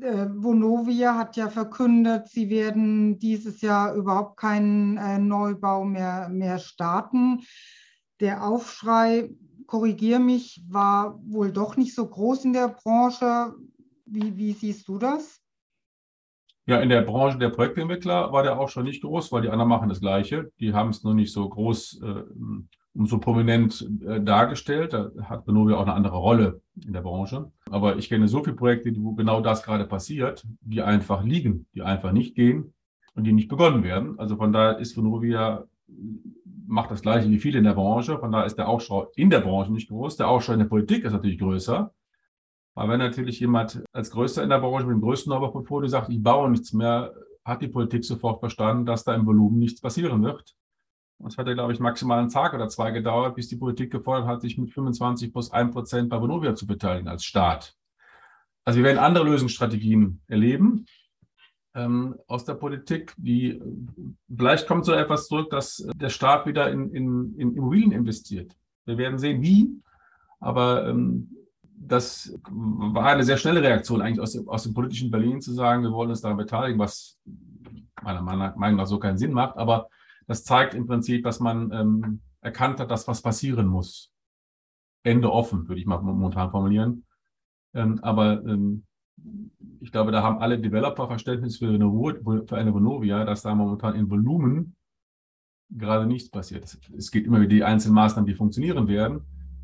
Vonovia 0.00 1.16
hat 1.16 1.36
ja 1.36 1.48
verkündet, 1.48 2.28
sie 2.28 2.50
werden 2.50 3.18
dieses 3.18 3.60
Jahr 3.60 3.94
überhaupt 3.94 4.36
keinen 4.38 4.96
äh, 4.96 5.18
Neubau 5.18 5.84
mehr, 5.84 6.28
mehr 6.28 6.58
starten 6.58 7.40
der 8.20 8.44
Aufschrei, 8.44 9.30
korrigiere 9.66 10.20
mich, 10.20 10.64
war 10.68 11.20
wohl 11.24 11.52
doch 11.52 11.76
nicht 11.76 11.94
so 11.94 12.08
groß 12.08 12.44
in 12.44 12.52
der 12.52 12.68
Branche. 12.68 13.54
Wie, 14.06 14.36
wie 14.36 14.52
siehst 14.52 14.88
du 14.88 14.98
das? 14.98 15.40
Ja, 16.66 16.80
in 16.80 16.88
der 16.88 17.02
Branche 17.02 17.38
der 17.38 17.50
Projektentwickler 17.50 18.32
war 18.32 18.42
der 18.42 18.58
auch 18.58 18.68
schon 18.68 18.84
nicht 18.84 19.02
groß, 19.02 19.32
weil 19.32 19.42
die 19.42 19.48
anderen 19.48 19.68
machen 19.68 19.88
das 19.88 20.00
Gleiche. 20.00 20.50
Die 20.60 20.74
haben 20.74 20.90
es 20.90 21.02
nur 21.02 21.14
nicht 21.14 21.32
so 21.32 21.48
groß 21.48 22.02
äh, 22.02 22.22
so 23.06 23.18
prominent 23.18 23.88
äh, 24.06 24.20
dargestellt. 24.20 24.92
Da 24.92 25.10
hat 25.22 25.44
Benovia 25.44 25.76
auch 25.76 25.82
eine 25.82 25.94
andere 25.94 26.16
Rolle 26.16 26.60
in 26.84 26.92
der 26.92 27.02
Branche. 27.02 27.50
Aber 27.70 27.96
ich 27.96 28.08
kenne 28.08 28.28
so 28.28 28.42
viele 28.42 28.56
Projekte, 28.56 28.92
wo 28.98 29.12
genau 29.12 29.40
das 29.40 29.62
gerade 29.62 29.86
passiert, 29.86 30.46
die 30.60 30.82
einfach 30.82 31.22
liegen, 31.24 31.66
die 31.74 31.82
einfach 31.82 32.12
nicht 32.12 32.34
gehen 32.34 32.74
und 33.14 33.24
die 33.24 33.32
nicht 33.32 33.48
begonnen 33.48 33.82
werden. 33.82 34.18
Also 34.18 34.36
von 34.36 34.52
daher 34.52 34.78
ist 34.78 34.94
Benovia 34.94 35.64
macht 36.66 36.90
das 36.90 37.02
Gleiche 37.02 37.30
wie 37.30 37.38
viele 37.38 37.58
in 37.58 37.64
der 37.64 37.74
Branche. 37.74 38.18
Von 38.18 38.32
daher 38.32 38.46
ist 38.46 38.56
der 38.56 38.68
Aufschrei 38.68 39.06
in 39.16 39.30
der 39.30 39.40
Branche 39.40 39.72
nicht 39.72 39.88
groß. 39.88 40.16
Der 40.16 40.28
Aufschrei 40.28 40.54
in 40.54 40.60
der 40.60 40.66
Politik 40.66 41.04
ist 41.04 41.12
natürlich 41.12 41.38
größer. 41.38 41.92
Aber 42.74 42.92
wenn 42.92 43.00
natürlich 43.00 43.40
jemand 43.40 43.82
als 43.92 44.10
Größter 44.10 44.42
in 44.42 44.50
der 44.50 44.60
Branche 44.60 44.86
mit 44.86 44.94
dem 44.94 45.00
größten 45.00 45.30
Neubauport 45.32 45.90
sagt, 45.90 46.10
ich 46.10 46.22
baue 46.22 46.50
nichts 46.50 46.72
mehr, 46.72 47.12
hat 47.44 47.62
die 47.62 47.68
Politik 47.68 48.04
sofort 48.04 48.40
verstanden, 48.40 48.86
dass 48.86 49.04
da 49.04 49.14
im 49.14 49.26
Volumen 49.26 49.58
nichts 49.58 49.80
passieren 49.80 50.22
wird. 50.22 50.54
Es 51.26 51.36
hat 51.36 51.48
ja, 51.48 51.54
glaube 51.54 51.72
ich, 51.72 51.80
maximal 51.80 52.20
einen 52.20 52.30
Tag 52.30 52.54
oder 52.54 52.68
zwei 52.68 52.90
gedauert, 52.92 53.34
bis 53.34 53.48
die 53.48 53.56
Politik 53.56 53.90
gefordert 53.90 54.28
hat, 54.28 54.40
sich 54.40 54.56
mit 54.56 54.70
25 54.70 55.32
plus 55.32 55.50
1 55.50 55.72
Prozent 55.72 56.08
bei 56.08 56.20
Vonovia 56.20 56.54
zu 56.54 56.66
beteiligen 56.66 57.08
als 57.08 57.24
Staat. 57.24 57.74
Also 58.64 58.78
wir 58.78 58.84
werden 58.84 58.98
andere 58.98 59.24
Lösungsstrategien 59.24 60.20
erleben 60.28 60.86
ähm, 61.74 62.16
aus 62.26 62.44
der 62.44 62.54
Politik, 62.54 63.14
die 63.16 63.60
vielleicht 64.34 64.68
kommt 64.68 64.84
so 64.84 64.92
etwas 64.92 65.26
zurück, 65.26 65.50
dass 65.50 65.88
der 65.94 66.10
Staat 66.10 66.46
wieder 66.46 66.70
in, 66.70 66.90
in, 66.92 67.34
in 67.38 67.56
Immobilien 67.56 67.92
investiert. 67.92 68.54
Wir 68.84 68.98
werden 68.98 69.18
sehen, 69.18 69.42
wie, 69.42 69.70
aber 70.38 70.86
ähm, 70.86 71.30
das 71.62 72.38
war 72.50 73.06
eine 73.06 73.24
sehr 73.24 73.36
schnelle 73.36 73.62
Reaktion 73.62 74.02
eigentlich 74.02 74.20
aus, 74.20 74.46
aus 74.46 74.62
dem 74.64 74.74
politischen 74.74 75.10
Berlin 75.10 75.40
zu 75.40 75.52
sagen, 75.52 75.82
wir 75.82 75.92
wollen 75.92 76.10
uns 76.10 76.20
daran 76.20 76.36
beteiligen, 76.36 76.78
was 76.78 77.18
meiner 78.02 78.22
Meinung 78.22 78.76
nach 78.76 78.86
so 78.86 78.98
keinen 78.98 79.18
Sinn 79.18 79.32
macht. 79.32 79.56
Aber 79.56 79.88
das 80.28 80.44
zeigt 80.44 80.74
im 80.74 80.86
Prinzip, 80.86 81.24
dass 81.24 81.40
man 81.40 81.72
ähm, 81.72 82.20
erkannt 82.40 82.78
hat, 82.78 82.90
dass 82.90 83.08
was 83.08 83.22
passieren 83.22 83.66
muss. 83.66 84.12
Ende 85.02 85.32
offen, 85.32 85.68
würde 85.68 85.80
ich 85.80 85.86
mal 85.86 86.00
momentan 86.00 86.50
formulieren. 86.50 87.04
Ähm, 87.74 87.98
aber 88.02 88.44
ähm, 88.44 88.84
ich 89.80 89.90
glaube, 89.90 90.12
da 90.12 90.22
haben 90.22 90.38
alle 90.38 90.58
Developer 90.58 91.06
Verständnis 91.06 91.58
für 91.58 91.68
eine, 91.68 91.90
für 92.46 92.56
eine 92.56 92.74
Vonovia, 92.74 93.24
dass 93.24 93.42
da 93.42 93.54
momentan 93.54 93.94
in 93.94 94.10
Volumen 94.10 94.76
gerade 95.70 96.06
nichts 96.06 96.30
passiert. 96.30 96.78
Es 96.96 97.10
geht 97.10 97.26
immer 97.26 97.38
über 97.38 97.46
die 97.46 97.64
einzelnen 97.64 97.94
Maßnahmen, 97.94 98.26
die 98.26 98.34
funktionieren 98.34 98.86
werden. 98.88 99.22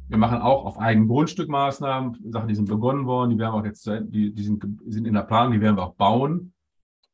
Wir 0.08 0.18
machen 0.18 0.38
auch 0.38 0.66
auf 0.66 0.78
eigenem 0.78 1.08
Grundstück 1.08 1.48
Maßnahmen, 1.48 2.30
Sachen, 2.30 2.48
die 2.48 2.54
sind 2.54 2.68
begonnen 2.68 3.06
worden, 3.06 3.30
die 3.30 3.38
werden 3.38 3.54
auch 3.54 3.64
jetzt, 3.64 3.86
die, 3.86 4.34
die 4.34 4.42
sind, 4.42 4.64
sind 4.86 5.06
in 5.06 5.14
der 5.14 5.22
Planung, 5.22 5.54
die 5.54 5.60
werden 5.60 5.76
wir 5.76 5.84
auch 5.84 5.94
bauen, 5.94 6.52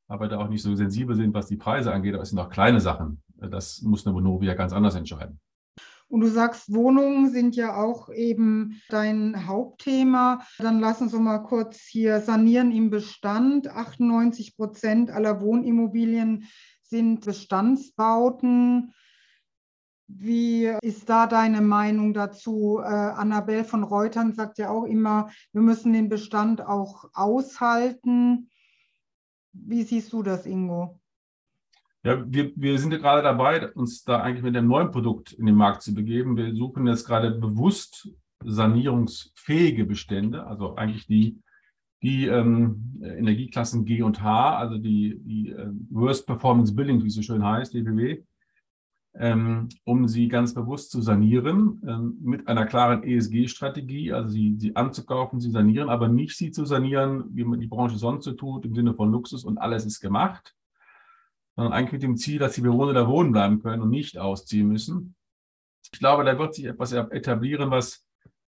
aber 0.08 0.26
da 0.26 0.38
auch 0.38 0.48
nicht 0.48 0.62
so 0.62 0.74
sensibel 0.74 1.14
sind, 1.14 1.32
was 1.32 1.46
die 1.46 1.56
Preise 1.56 1.92
angeht, 1.92 2.14
aber 2.14 2.24
es 2.24 2.30
sind 2.30 2.38
auch 2.40 2.48
kleine 2.48 2.80
Sachen. 2.80 3.22
Das 3.40 3.82
muss 3.82 4.06
eine 4.06 4.14
Vonovia 4.14 4.54
ganz 4.54 4.72
anders 4.72 4.94
entscheiden. 4.94 5.40
Und 6.08 6.22
du 6.22 6.26
sagst, 6.26 6.74
Wohnungen 6.74 7.30
sind 7.30 7.54
ja 7.54 7.76
auch 7.76 8.08
eben 8.12 8.82
dein 8.88 9.46
Hauptthema. 9.46 10.40
Dann 10.58 10.80
lass 10.80 11.00
uns 11.00 11.12
mal 11.12 11.38
kurz 11.38 11.78
hier 11.78 12.20
sanieren 12.20 12.72
im 12.72 12.90
Bestand. 12.90 13.68
98 13.68 14.56
Prozent 14.56 15.10
aller 15.10 15.40
Wohnimmobilien 15.40 16.48
sind 16.82 17.24
Bestandsbauten. 17.24 18.92
Wie 20.08 20.64
ist 20.82 21.08
da 21.08 21.28
deine 21.28 21.60
Meinung 21.60 22.12
dazu? 22.12 22.80
Äh, 22.80 22.86
Annabelle 22.86 23.64
von 23.64 23.84
Reutern 23.84 24.34
sagt 24.34 24.58
ja 24.58 24.70
auch 24.70 24.84
immer, 24.84 25.30
wir 25.52 25.62
müssen 25.62 25.92
den 25.92 26.08
Bestand 26.08 26.60
auch 26.60 27.04
aushalten. 27.12 28.50
Wie 29.52 29.84
siehst 29.84 30.12
du 30.12 30.24
das, 30.24 30.46
Ingo? 30.46 30.99
Ja, 32.02 32.24
wir, 32.26 32.52
wir 32.56 32.78
sind 32.78 32.92
ja 32.92 32.98
gerade 32.98 33.22
dabei, 33.22 33.70
uns 33.72 34.04
da 34.04 34.22
eigentlich 34.22 34.42
mit 34.42 34.56
einem 34.56 34.68
neuen 34.68 34.90
Produkt 34.90 35.32
in 35.32 35.44
den 35.44 35.54
Markt 35.54 35.82
zu 35.82 35.94
begeben. 35.94 36.36
Wir 36.36 36.54
suchen 36.54 36.86
jetzt 36.86 37.06
gerade 37.06 37.30
bewusst 37.32 38.08
sanierungsfähige 38.42 39.84
Bestände, 39.84 40.46
also 40.46 40.76
eigentlich 40.76 41.06
die, 41.06 41.38
die 42.02 42.26
ähm, 42.26 43.02
Energieklassen 43.02 43.84
G 43.84 44.00
und 44.00 44.22
H, 44.22 44.56
also 44.56 44.78
die, 44.78 45.20
die 45.20 45.50
äh, 45.50 45.70
Worst 45.90 46.26
Performance 46.26 46.74
Buildings, 46.74 47.04
wie 47.04 47.08
es 47.08 47.14
so 47.16 47.22
schön 47.22 47.44
heißt, 47.44 47.74
DPW, 47.74 48.22
ähm, 49.16 49.68
um 49.84 50.08
sie 50.08 50.28
ganz 50.28 50.54
bewusst 50.54 50.90
zu 50.90 51.02
sanieren, 51.02 51.82
ähm, 51.86 52.16
mit 52.22 52.48
einer 52.48 52.64
klaren 52.64 53.02
ESG-Strategie, 53.02 54.14
also 54.14 54.30
sie, 54.30 54.54
sie 54.56 54.74
anzukaufen, 54.74 55.38
sie 55.38 55.50
sanieren, 55.50 55.90
aber 55.90 56.08
nicht 56.08 56.34
sie 56.34 56.50
zu 56.50 56.64
sanieren, 56.64 57.24
wie 57.34 57.44
man 57.44 57.60
die 57.60 57.66
Branche 57.66 57.98
sonst 57.98 58.24
so 58.24 58.32
tut, 58.32 58.64
im 58.64 58.74
Sinne 58.74 58.94
von 58.94 59.12
Luxus 59.12 59.44
und 59.44 59.58
alles 59.58 59.84
ist 59.84 60.00
gemacht, 60.00 60.54
sondern 61.56 61.72
eigentlich 61.72 61.92
mit 61.92 62.02
dem 62.02 62.16
Ziel, 62.16 62.38
dass 62.38 62.54
die 62.54 62.60
Bewohner 62.60 62.92
da 62.92 63.08
wohnen 63.08 63.32
bleiben 63.32 63.62
können 63.62 63.82
und 63.82 63.90
nicht 63.90 64.18
ausziehen 64.18 64.68
müssen. 64.68 65.14
Ich 65.92 65.98
glaube, 65.98 66.24
da 66.24 66.38
wird 66.38 66.54
sich 66.54 66.66
etwas 66.66 66.92
etablieren, 66.92 67.70
was 67.70 68.04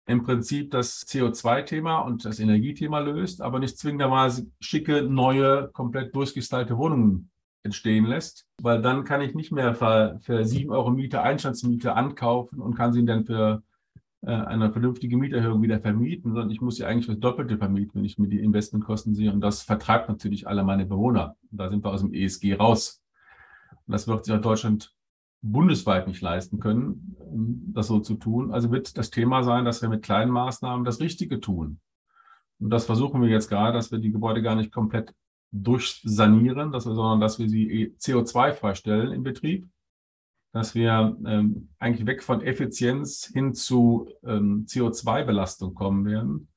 im 0.06 0.22
Prinzip 0.22 0.70
das 0.70 1.06
CO2-Thema 1.06 2.00
und 2.00 2.24
das 2.24 2.40
Energiethema 2.40 3.00
löst, 3.00 3.40
aber 3.40 3.58
nicht 3.58 3.78
zwingenderweise 3.78 4.46
schicke, 4.60 5.02
neue, 5.02 5.68
komplett 5.72 6.14
durchgestylte 6.14 6.76
Wohnungen 6.76 7.30
entstehen 7.64 8.06
lässt, 8.06 8.46
weil 8.60 8.82
dann 8.82 9.04
kann 9.04 9.20
ich 9.20 9.34
nicht 9.34 9.52
mehr 9.52 9.74
für, 9.74 10.44
7 10.44 10.70
Euro 10.70 10.90
Miete 10.90 11.22
Einstandsmiete 11.22 11.94
ankaufen 11.94 12.60
und 12.60 12.74
kann 12.74 12.92
sie 12.92 13.04
dann 13.04 13.24
für 13.24 13.62
eine 14.24 14.70
vernünftige 14.70 15.16
Mieterhöhung 15.16 15.62
wieder 15.62 15.80
vermieten, 15.80 16.30
sondern 16.30 16.50
ich 16.50 16.60
muss 16.60 16.76
sie 16.76 16.84
eigentlich 16.84 17.06
das 17.08 17.18
Doppelte 17.18 17.58
vermieten, 17.58 17.94
wenn 17.94 18.04
ich 18.04 18.18
mir 18.18 18.28
die 18.28 18.40
Investmentkosten 18.40 19.14
sehe. 19.14 19.32
Und 19.32 19.40
das 19.40 19.62
vertreibt 19.62 20.08
natürlich 20.08 20.46
alle 20.46 20.62
meine 20.62 20.86
Bewohner. 20.86 21.36
Und 21.50 21.58
da 21.58 21.68
sind 21.68 21.84
wir 21.84 21.90
aus 21.90 22.02
dem 22.02 22.14
ESG 22.14 22.54
raus. 22.54 23.02
Und 23.86 23.92
das 23.92 24.06
wird 24.06 24.24
sich 24.24 24.34
auch 24.34 24.40
Deutschland 24.40 24.94
bundesweit 25.42 26.06
nicht 26.06 26.20
leisten 26.20 26.60
können, 26.60 27.16
das 27.74 27.88
so 27.88 27.98
zu 27.98 28.14
tun. 28.14 28.52
Also 28.52 28.70
wird 28.70 28.96
das 28.96 29.10
Thema 29.10 29.42
sein, 29.42 29.64
dass 29.64 29.82
wir 29.82 29.88
mit 29.88 30.04
kleinen 30.04 30.30
Maßnahmen 30.30 30.84
das 30.84 31.00
Richtige 31.00 31.40
tun. 31.40 31.80
Und 32.60 32.70
das 32.70 32.86
versuchen 32.86 33.20
wir 33.20 33.28
jetzt 33.28 33.48
gerade, 33.48 33.72
dass 33.72 33.90
wir 33.90 33.98
die 33.98 34.12
Gebäude 34.12 34.40
gar 34.40 34.54
nicht 34.54 34.70
komplett 34.70 35.12
durchsanieren, 35.50 36.70
dass 36.70 36.86
wir, 36.86 36.94
sondern 36.94 37.20
dass 37.20 37.40
wir 37.40 37.48
sie 37.48 37.92
CO2 37.98 38.52
freistellen 38.52 39.12
im 39.12 39.24
Betrieb. 39.24 39.68
Dass 40.52 40.74
wir 40.74 41.16
ähm, 41.26 41.70
eigentlich 41.78 42.06
weg 42.06 42.22
von 42.22 42.42
Effizienz 42.42 43.30
hin 43.32 43.54
zu 43.54 44.08
ähm, 44.22 44.66
CO2-Belastung 44.68 45.74
kommen 45.74 46.04
werden 46.04 46.48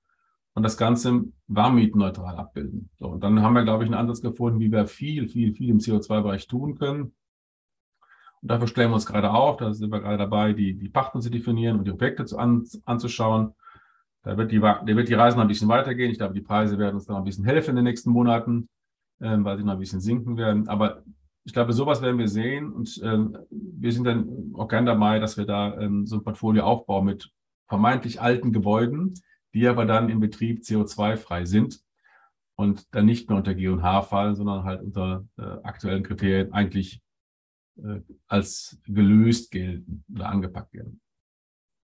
und 0.53 0.63
das 0.63 0.77
Ganze 0.77 1.23
warmmietneutral 1.47 2.35
abbilden. 2.35 2.89
So, 2.99 3.07
und 3.07 3.23
dann 3.23 3.41
haben 3.41 3.53
wir, 3.53 3.63
glaube 3.63 3.83
ich, 3.83 3.89
einen 3.89 3.99
Ansatz 3.99 4.21
gefunden, 4.21 4.59
wie 4.59 4.71
wir 4.71 4.87
viel, 4.87 5.27
viel, 5.27 5.53
viel 5.53 5.69
im 5.69 5.79
CO2-Bereich 5.79 6.47
tun 6.47 6.77
können. 6.77 7.13
Und 8.41 8.51
dafür 8.51 8.67
stellen 8.67 8.91
wir 8.91 8.95
uns 8.95 9.05
gerade 9.05 9.31
auf, 9.31 9.57
da 9.57 9.73
sind 9.73 9.91
wir 9.91 10.01
gerade 10.01 10.17
dabei, 10.17 10.53
die, 10.53 10.77
die 10.77 10.89
Pachten 10.89 11.21
zu 11.21 11.29
definieren 11.29 11.79
und 11.79 11.85
die 11.85 11.91
Objekte 11.91 12.25
zu, 12.25 12.37
an, 12.37 12.65
anzuschauen. 12.85 13.53
Da 14.23 14.37
wird, 14.37 14.51
die, 14.51 14.59
da 14.59 14.85
wird 14.85 15.07
die 15.07 15.13
Reise 15.13 15.37
noch 15.37 15.43
ein 15.43 15.47
bisschen 15.47 15.69
weitergehen. 15.69 16.11
Ich 16.11 16.17
glaube, 16.17 16.33
die 16.33 16.41
Preise 16.41 16.77
werden 16.77 16.95
uns 16.95 17.07
noch 17.07 17.17
ein 17.17 17.23
bisschen 17.23 17.45
helfen 17.45 17.71
in 17.71 17.75
den 17.77 17.85
nächsten 17.85 18.11
Monaten, 18.11 18.69
äh, 19.19 19.37
weil 19.39 19.57
sie 19.57 19.63
noch 19.63 19.73
ein 19.73 19.79
bisschen 19.79 20.01
sinken 20.01 20.35
werden. 20.35 20.67
Aber 20.67 21.03
ich 21.45 21.53
glaube, 21.53 21.73
sowas 21.73 22.01
werden 22.01 22.17
wir 22.17 22.27
sehen 22.27 22.73
und 22.73 22.99
ähm, 23.03 23.37
wir 23.49 23.91
sind 23.91 24.05
dann 24.05 24.53
auch 24.55 24.67
gern 24.67 24.85
dabei, 24.85 25.19
dass 25.19 25.37
wir 25.37 25.45
da 25.45 25.79
ähm, 25.79 26.07
so 26.07 26.17
ein 26.17 26.23
Portfolio 26.23 26.63
aufbauen 26.63 27.05
mit 27.05 27.31
vermeintlich 27.67 28.19
alten 28.19 28.51
Gebäuden, 28.51 29.13
die 29.53 29.67
aber 29.67 29.85
dann 29.85 30.09
im 30.09 30.19
Betrieb 30.19 30.61
CO2-frei 30.61 31.45
sind 31.45 31.79
und 32.55 32.93
dann 32.95 33.05
nicht 33.05 33.29
mehr 33.29 33.37
unter 33.37 33.53
G&H 33.53 34.01
fallen, 34.03 34.35
sondern 34.35 34.63
halt 34.63 34.81
unter 34.81 35.25
äh, 35.37 35.43
aktuellen 35.63 36.03
Kriterien 36.03 36.51
eigentlich 36.51 37.01
äh, 37.77 38.01
als 38.27 38.79
gelöst 38.83 39.51
gelten 39.51 40.03
oder 40.13 40.29
angepackt 40.29 40.73
werden. 40.73 40.99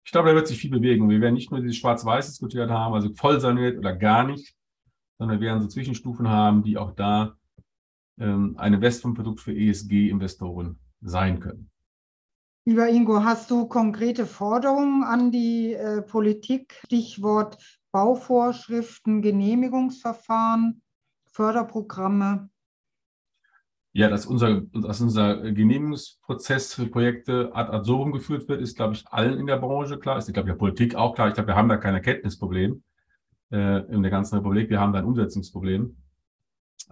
Ich 0.05 0.11
glaube, 0.11 0.29
da 0.29 0.35
wird 0.35 0.47
sich 0.47 0.59
viel 0.59 0.71
bewegen. 0.71 1.09
Wir 1.09 1.19
werden 1.19 1.33
nicht 1.33 1.51
nur 1.51 1.61
dieses 1.61 1.77
Schwarz-Weiß 1.77 2.27
diskutiert 2.27 2.69
haben, 2.69 2.93
also 2.93 3.11
voll 3.13 3.41
saniert 3.41 3.77
oder 3.77 3.95
gar 3.95 4.23
nicht, 4.23 4.55
sondern 5.17 5.41
wir 5.41 5.47
werden 5.47 5.61
so 5.61 5.67
Zwischenstufen 5.67 6.29
haben, 6.29 6.63
die 6.63 6.77
auch 6.77 6.91
da 6.91 7.35
ein 8.25 8.73
Investmentprodukt 8.73 9.41
für 9.41 9.53
ESG-Investoren 9.53 10.79
sein 11.01 11.39
können. 11.39 11.69
Lieber 12.65 12.89
Ingo, 12.89 13.23
hast 13.23 13.49
du 13.49 13.67
konkrete 13.67 14.25
Forderungen 14.25 15.03
an 15.03 15.31
die 15.31 15.73
äh, 15.73 16.01
Politik? 16.01 16.81
Stichwort 16.85 17.57
Bauvorschriften, 17.93 19.21
Genehmigungsverfahren, 19.21 20.81
Förderprogramme? 21.31 22.49
Ja, 23.93 24.09
dass 24.09 24.25
unser, 24.25 24.61
dass 24.73 25.01
unser 25.01 25.51
Genehmigungsprozess 25.53 26.73
für 26.73 26.87
Projekte 26.87 27.51
ad 27.55 27.71
absurdum 27.71 28.11
geführt 28.11 28.47
wird, 28.49 28.61
ist, 28.61 28.75
glaube 28.75 28.93
ich, 28.93 29.07
allen 29.07 29.39
in 29.39 29.47
der 29.47 29.57
Branche 29.57 29.97
klar. 29.97 30.17
Ist, 30.17 30.31
glaube 30.33 30.49
ich, 30.49 30.53
der 30.53 30.59
Politik 30.59 30.93
auch 30.95 31.15
klar. 31.15 31.29
Ich 31.29 31.33
glaube, 31.33 31.47
wir 31.47 31.55
haben 31.55 31.69
da 31.69 31.77
kein 31.77 31.95
Erkenntnisproblem 31.95 32.83
äh, 33.51 33.79
in 33.91 34.01
der 34.03 34.11
ganzen 34.11 34.35
Republik. 34.35 34.69
Wir 34.69 34.79
haben 34.79 34.93
da 34.93 34.99
ein 34.99 35.05
Umsetzungsproblem. 35.05 35.95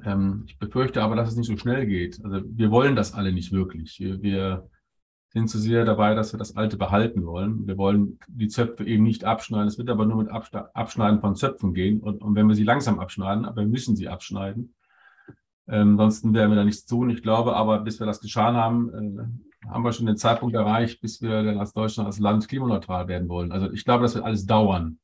Ähm, 0.04 0.44
ich 0.48 0.58
befürchte 0.58 1.02
aber, 1.02 1.16
dass 1.16 1.30
es 1.30 1.36
nicht 1.36 1.48
so 1.48 1.58
schnell 1.58 1.86
geht. 1.86 2.24
Also 2.24 2.42
wir 2.46 2.72
wollen 2.72 2.96
das 2.96 3.14
alle 3.14 3.32
nicht 3.32 3.52
wirklich. 3.52 4.00
Wir, 4.00 4.22
wir 4.22 4.70
sind 5.30 5.50
zu 5.50 5.58
sehr 5.60 5.84
dabei, 5.86 6.16
dass 6.16 6.34
wir 6.34 6.38
das 6.38 6.56
Alte 6.56 6.78
behalten 6.78 7.25
wollen. 7.25 7.68
Wir 7.68 7.78
wollen 7.78 8.20
die 8.28 8.48
Zöpfe 8.48 8.86
eben 8.86 9.04
nicht 9.04 9.25
abschneiden. 9.25 9.68
Es 9.68 9.78
wird 9.78 9.90
aber 9.90 10.06
nur 10.06 10.24
mit 10.24 10.30
Abschneiden 10.30 11.20
von 11.20 11.36
Zöpfen 11.36 11.74
gehen. 11.74 12.00
Und, 12.00 12.22
und 12.22 12.36
wenn 12.36 12.48
wir 12.48 12.56
sie 12.56 12.64
langsam 12.64 13.00
abschneiden, 13.00 13.46
aber 13.46 13.62
wir 13.62 13.68
müssen 13.68 13.96
sie 13.96 14.08
abschneiden. 14.08 14.74
Ähm, 15.68 15.92
ansonsten 15.92 16.34
werden 16.34 16.52
wir 16.52 16.56
da 16.56 16.64
nichts 16.64 16.86
tun. 16.86 17.10
Ich 17.10 17.24
glaube 17.24 17.56
aber, 17.56 17.80
bis 17.80 18.00
wir 18.00 18.08
das 18.08 18.22
getan 18.22 18.56
haben, 18.56 18.90
äh, 18.94 19.68
haben 19.68 19.84
wir 19.84 19.92
schon 19.94 20.06
den 20.06 20.18
Zeitpunkt 20.18 20.56
erreicht, 20.56 21.02
bis 21.02 21.22
wir 21.22 21.44
dann 21.44 21.60
als 21.60 21.74
Deutschland, 21.74 22.08
als 22.08 22.20
Land 22.20 22.48
klimaneutral 22.48 23.08
werden 23.08 23.28
wollen. 23.28 23.52
Also 23.52 23.72
ich 23.72 23.84
glaube, 23.84 24.04
das 24.04 24.16
wird 24.16 24.24
alles 24.24 24.46
dauern. 24.46 25.00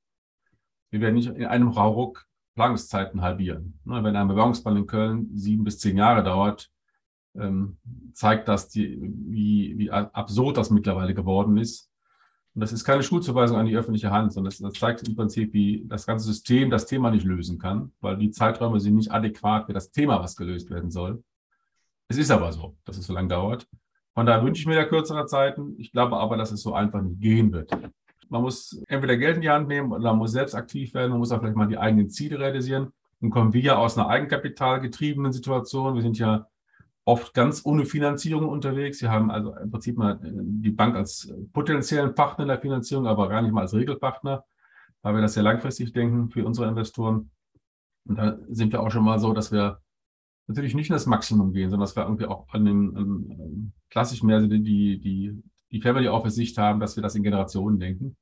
Wir 0.92 1.02
werden 1.02 1.16
nicht 1.16 1.28
in 1.30 1.46
einem 1.46 1.70
Rauruck 1.70 2.28
Planungszeiten 2.56 3.22
halbieren. 3.22 3.80
Ne, 3.86 4.04
wenn 4.04 4.16
ein 4.16 4.28
Bewerbungsplan 4.28 4.78
in 4.78 4.88
Köln 4.88 5.30
sieben 5.34 5.64
bis 5.64 5.80
zehn 5.80 5.98
Jahre 5.98 6.24
dauert, 6.24 6.70
ähm, 7.36 7.78
zeigt 8.14 8.48
das, 8.48 8.70
die, 8.70 9.00
wie, 9.02 9.78
wie 9.78 9.92
absurd 9.92 10.58
das 10.58 10.70
mittlerweile 10.70 11.14
geworden 11.14 11.58
ist. 11.58 11.90
Und 12.54 12.62
das 12.62 12.74
ist 12.74 12.84
keine 12.84 13.02
Schulzuweisung 13.04 13.58
an 13.58 13.66
die 13.66 13.78
öffentliche 13.78 14.12
Hand, 14.12 14.34
sondern 14.34 14.50
das, 14.50 14.60
das 14.60 14.74
zeigt 14.74 15.08
im 15.08 15.16
Prinzip, 15.16 15.54
wie 15.54 15.86
das 15.88 16.06
ganze 16.06 16.26
System 16.26 16.70
das 16.70 16.86
Thema 16.86 17.10
nicht 17.10 17.26
lösen 17.26 17.58
kann, 17.58 17.94
weil 18.02 18.18
die 18.18 18.32
Zeiträume 18.32 18.80
sind 18.82 18.96
nicht 18.96 19.12
adäquat 19.12 19.68
für 19.68 19.74
das 19.74 19.92
Thema, 19.92 20.20
was 20.20 20.36
gelöst 20.36 20.70
werden 20.70 20.92
soll. 20.92 21.24
Es 22.10 22.18
ist 22.18 22.30
aber 22.30 22.52
so, 22.52 22.76
dass 22.84 22.98
es 22.98 23.08
so 23.08 23.14
lange 23.14 23.30
dauert. 23.30 23.68
Von 24.14 24.26
daher 24.26 24.44
wünsche 24.44 24.60
ich 24.60 24.68
mir 24.68 24.76
da 24.76 24.84
kürzere 24.84 25.26
Zeiten. 25.26 25.76
Ich 25.78 25.94
glaube 25.94 26.18
aber, 26.18 26.36
dass 26.36 26.52
es 26.52 26.62
so 26.62 26.74
einfach 26.74 27.02
nicht 27.02 27.22
gehen 27.22 27.54
wird. 27.54 27.72
Man 28.32 28.44
muss 28.44 28.82
entweder 28.88 29.18
Geld 29.18 29.36
in 29.36 29.42
die 29.42 29.50
Hand 29.50 29.68
nehmen 29.68 29.92
oder 29.92 30.04
man 30.04 30.20
muss 30.20 30.32
selbst 30.32 30.56
aktiv 30.56 30.94
werden. 30.94 31.12
Man 31.12 31.20
muss 31.20 31.34
auch 31.34 31.40
vielleicht 31.40 31.58
mal 31.58 31.68
die 31.68 31.78
eigenen 31.78 32.10
Ziele 32.10 32.40
realisieren. 32.40 32.94
Nun 33.20 33.30
kommen 33.30 33.52
wir 33.54 33.62
ja 33.62 33.76
aus 33.76 33.98
einer 33.98 34.08
eigenkapitalgetriebenen 34.08 35.34
Situation. 35.34 35.96
Wir 35.96 36.02
sind 36.02 36.18
ja 36.18 36.48
oft 37.04 37.34
ganz 37.34 37.66
ohne 37.66 37.86
Finanzierung 37.86 38.48
unterwegs. 38.48 39.02
Wir 39.02 39.12
haben 39.12 39.32
also 39.32 39.54
im 39.58 39.70
Prinzip 39.70 39.98
mal 39.98 40.14
äh, 40.24 40.32
die 40.34 40.72
Bank 40.72 40.96
als 40.96 41.34
potenziellen 41.52 42.16
Partner 42.16 42.44
in 42.44 42.48
der 42.48 42.62
Finanzierung, 42.62 43.06
aber 43.06 43.28
gar 43.28 43.42
nicht 43.42 43.52
mal 43.52 43.62
als 43.62 43.74
Regelpartner, 43.74 44.46
weil 45.02 45.16
wir 45.16 45.22
das 45.22 45.34
sehr 45.34 45.44
langfristig 45.44 45.92
denken 45.92 46.30
für 46.30 46.46
unsere 46.46 46.70
Investoren. 46.70 47.32
Und 48.08 48.18
da 48.18 48.38
sind 48.48 48.72
wir 48.72 48.82
auch 48.82 48.92
schon 48.92 49.04
mal 49.04 49.20
so, 49.20 49.34
dass 49.34 49.52
wir 49.52 49.82
natürlich 50.48 50.74
nicht 50.74 50.90
in 50.90 50.94
das 50.94 51.06
Maximum 51.06 51.52
gehen, 51.52 51.70
sondern 51.70 51.86
dass 51.86 51.98
wir 51.98 52.04
irgendwie 52.04 52.28
auch 52.28 52.48
an 52.54 52.64
den 52.64 52.96
an, 52.96 53.74
klassisch 53.90 54.24
mehr 54.24 54.40
die, 54.40 55.00
die, 55.02 55.44
die 55.72 55.82
Family 55.82 56.08
Office 56.08 56.36
Sicht 56.36 56.58
haben, 56.58 56.80
dass 56.80 56.96
wir 56.96 57.04
das 57.04 57.16
in 57.16 57.24
Generationen 57.24 57.80
denken. 57.80 58.18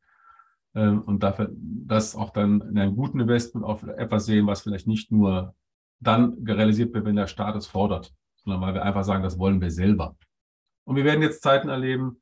Ähm, 0.76 1.02
und 1.02 1.24
dafür 1.24 1.50
das 1.52 2.16
auch 2.16 2.30
dann 2.30 2.62
in 2.62 2.78
einem 2.78 2.96
guten 2.96 3.20
Investment 3.20 3.66
auf 3.66 3.84
etwas 3.84 4.26
sehen, 4.26 4.48
was 4.48 4.62
vielleicht 4.62 4.88
nicht 4.88 5.12
nur 5.12 5.56
dann 6.00 6.34
realisiert 6.46 6.94
wird, 6.94 7.06
wenn 7.06 7.16
der 7.16 7.28
Staat 7.28 7.56
es 7.56 7.68
fordert, 7.68 8.14
sondern 8.38 8.62
weil 8.62 8.74
wir 8.74 8.84
einfach 8.84 9.04
sagen, 9.04 9.24
das 9.24 9.38
wollen 9.38 9.62
wir 9.62 9.72
selber. 9.72 10.16
Und 10.86 10.96
wir 10.96 11.04
werden 11.04 11.22
jetzt 11.22 11.42
Zeiten 11.42 11.70
erleben. 11.70 12.22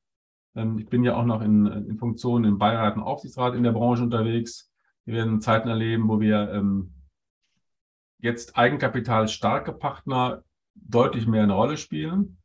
Ähm, 0.56 0.80
ich 0.80 0.88
bin 0.88 1.04
ja 1.04 1.16
auch 1.16 1.26
noch 1.26 1.42
in, 1.42 1.66
in 1.66 1.98
Funktion 1.98 2.44
im 2.44 2.58
Beirat 2.58 2.96
und 2.96 3.04
Aufsichtsrat 3.04 3.56
in 3.56 3.64
der 3.64 3.74
Branche 3.74 4.04
unterwegs. 4.04 4.72
Wir 5.06 5.16
werden 5.16 5.42
Zeiten 5.42 5.68
erleben, 5.68 6.08
wo 6.08 6.20
wir 6.20 6.52
ähm, 6.52 6.94
jetzt 8.20 8.58
Eigenkapital 8.58 9.28
starke 9.28 9.72
Partner 9.72 10.44
deutlich 10.74 11.28
mehr 11.28 11.44
eine 11.44 11.54
Rolle 11.54 11.78
spielen. 11.78 12.38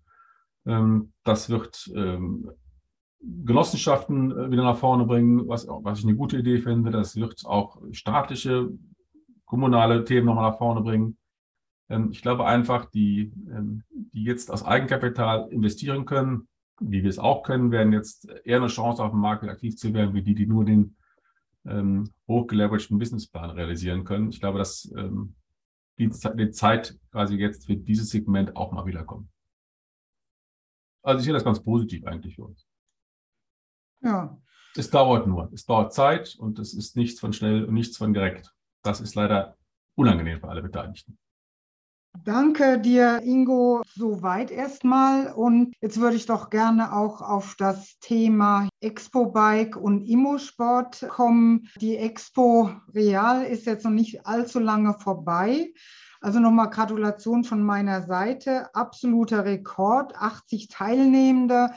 Ähm, 0.66 1.12
das 1.24 1.48
wird 1.48 1.90
ähm, 1.94 2.50
Genossenschaften 3.22 4.32
äh, 4.32 4.50
wieder 4.50 4.64
nach 4.64 4.78
vorne 4.78 5.04
bringen, 5.04 5.48
was, 5.48 5.66
was 5.68 6.00
ich 6.00 6.04
eine 6.04 6.16
gute 6.16 6.38
Idee 6.38 6.58
finde. 6.58 6.90
Das 6.90 7.16
wird 7.16 7.44
auch 7.46 7.80
staatliche, 7.92 8.70
kommunale 9.44 10.04
Themen 10.04 10.26
nochmal 10.26 10.50
nach 10.50 10.58
vorne 10.58 10.80
bringen. 10.80 11.16
Ähm, 11.88 12.10
ich 12.10 12.22
glaube 12.22 12.46
einfach, 12.46 12.86
die, 12.86 13.32
ähm, 13.50 13.84
die 13.90 14.24
jetzt 14.24 14.50
aus 14.50 14.64
Eigenkapital 14.64 15.48
investieren 15.50 16.04
können, 16.04 16.48
wie 16.80 17.02
wir 17.02 17.10
es 17.10 17.18
auch 17.18 17.42
können, 17.42 17.70
werden 17.70 17.92
jetzt 17.92 18.28
eher 18.44 18.56
eine 18.56 18.66
Chance 18.66 19.02
auf 19.04 19.10
dem 19.10 19.20
Markt 19.20 19.44
aktiv 19.44 19.76
zu 19.76 19.94
werden, 19.94 20.14
wie 20.14 20.22
die, 20.22 20.34
die 20.34 20.46
nur 20.46 20.64
den 20.64 20.96
ähm, 21.64 22.10
hochgeleveragten 22.26 22.98
Businessplan 22.98 23.50
realisieren 23.50 24.04
können. 24.04 24.30
Ich 24.30 24.40
glaube, 24.40 24.58
dass 24.58 24.92
ähm, 24.96 25.36
die, 25.98 26.08
die 26.08 26.50
Zeit 26.50 26.98
quasi 27.12 27.36
jetzt 27.36 27.66
für 27.66 27.76
dieses 27.76 28.10
Segment 28.10 28.56
auch 28.56 28.72
mal 28.72 28.86
wiederkommt. 28.86 29.28
Also 31.02 31.18
ich 31.18 31.24
sehe 31.24 31.34
das 31.34 31.44
ganz 31.44 31.62
positiv 31.62 32.04
eigentlich 32.04 32.36
für 32.36 32.44
uns. 32.44 32.66
Ja. 34.02 34.38
Es 34.76 34.90
dauert 34.90 35.26
nur. 35.26 35.50
Es 35.52 35.66
dauert 35.66 35.92
Zeit 35.92 36.36
und 36.38 36.58
es 36.58 36.74
ist 36.74 36.96
nichts 36.96 37.20
von 37.20 37.32
schnell 37.32 37.64
und 37.64 37.74
nichts 37.74 37.96
von 37.96 38.14
direkt. 38.14 38.54
Das 38.82 39.00
ist 39.00 39.14
leider 39.14 39.56
unangenehm 39.94 40.40
für 40.40 40.48
alle 40.48 40.62
Beteiligten. 40.62 41.18
Danke 42.24 42.78
dir, 42.78 43.20
Ingo, 43.24 43.82
soweit 43.94 44.50
erstmal. 44.50 45.32
Und 45.32 45.74
jetzt 45.80 45.98
würde 45.98 46.16
ich 46.16 46.26
doch 46.26 46.50
gerne 46.50 46.92
auch 46.92 47.20
auf 47.20 47.56
das 47.56 47.98
Thema 48.00 48.68
Expo 48.80 49.26
Bike 49.26 49.76
und 49.76 50.02
Immosport 50.02 51.06
kommen. 51.08 51.68
Die 51.80 51.96
Expo 51.96 52.70
Real 52.94 53.44
ist 53.44 53.66
jetzt 53.66 53.84
noch 53.84 53.90
nicht 53.90 54.26
allzu 54.26 54.60
lange 54.60 54.94
vorbei. 54.94 55.72
Also 56.20 56.38
nochmal 56.38 56.70
Gratulation 56.70 57.42
von 57.42 57.62
meiner 57.62 58.02
Seite. 58.02 58.72
Absoluter 58.74 59.44
Rekord, 59.44 60.14
80 60.14 60.68
Teilnehmende 60.68 61.70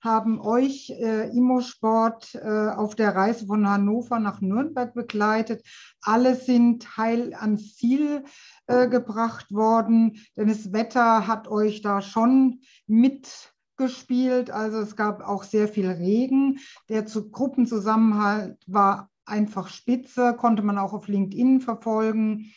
haben 0.00 0.40
euch 0.40 0.90
äh, 0.90 1.28
Immosport 1.36 2.34
äh, 2.34 2.68
auf 2.68 2.94
der 2.94 3.14
Reise 3.14 3.46
von 3.46 3.68
Hannover 3.68 4.18
nach 4.18 4.40
Nürnberg 4.40 4.94
begleitet. 4.94 5.64
Alle 6.02 6.36
sind 6.36 6.96
heil 6.96 7.34
ans 7.34 7.76
Ziel 7.76 8.24
äh, 8.66 8.88
gebracht 8.88 9.52
worden, 9.52 10.20
denn 10.36 10.48
das 10.48 10.72
Wetter 10.72 11.26
hat 11.26 11.48
euch 11.48 11.82
da 11.82 12.00
schon 12.00 12.60
mitgespielt. 12.86 14.50
Also 14.50 14.78
es 14.78 14.96
gab 14.96 15.26
auch 15.26 15.42
sehr 15.42 15.68
viel 15.68 15.88
Regen. 15.88 16.58
Der 16.88 17.06
zu 17.06 17.30
Gruppenzusammenhalt 17.30 18.58
war 18.66 19.10
einfach 19.26 19.68
spitze, 19.68 20.34
konnte 20.34 20.62
man 20.62 20.78
auch 20.78 20.92
auf 20.92 21.08
LinkedIn 21.08 21.60
verfolgen. 21.60 22.52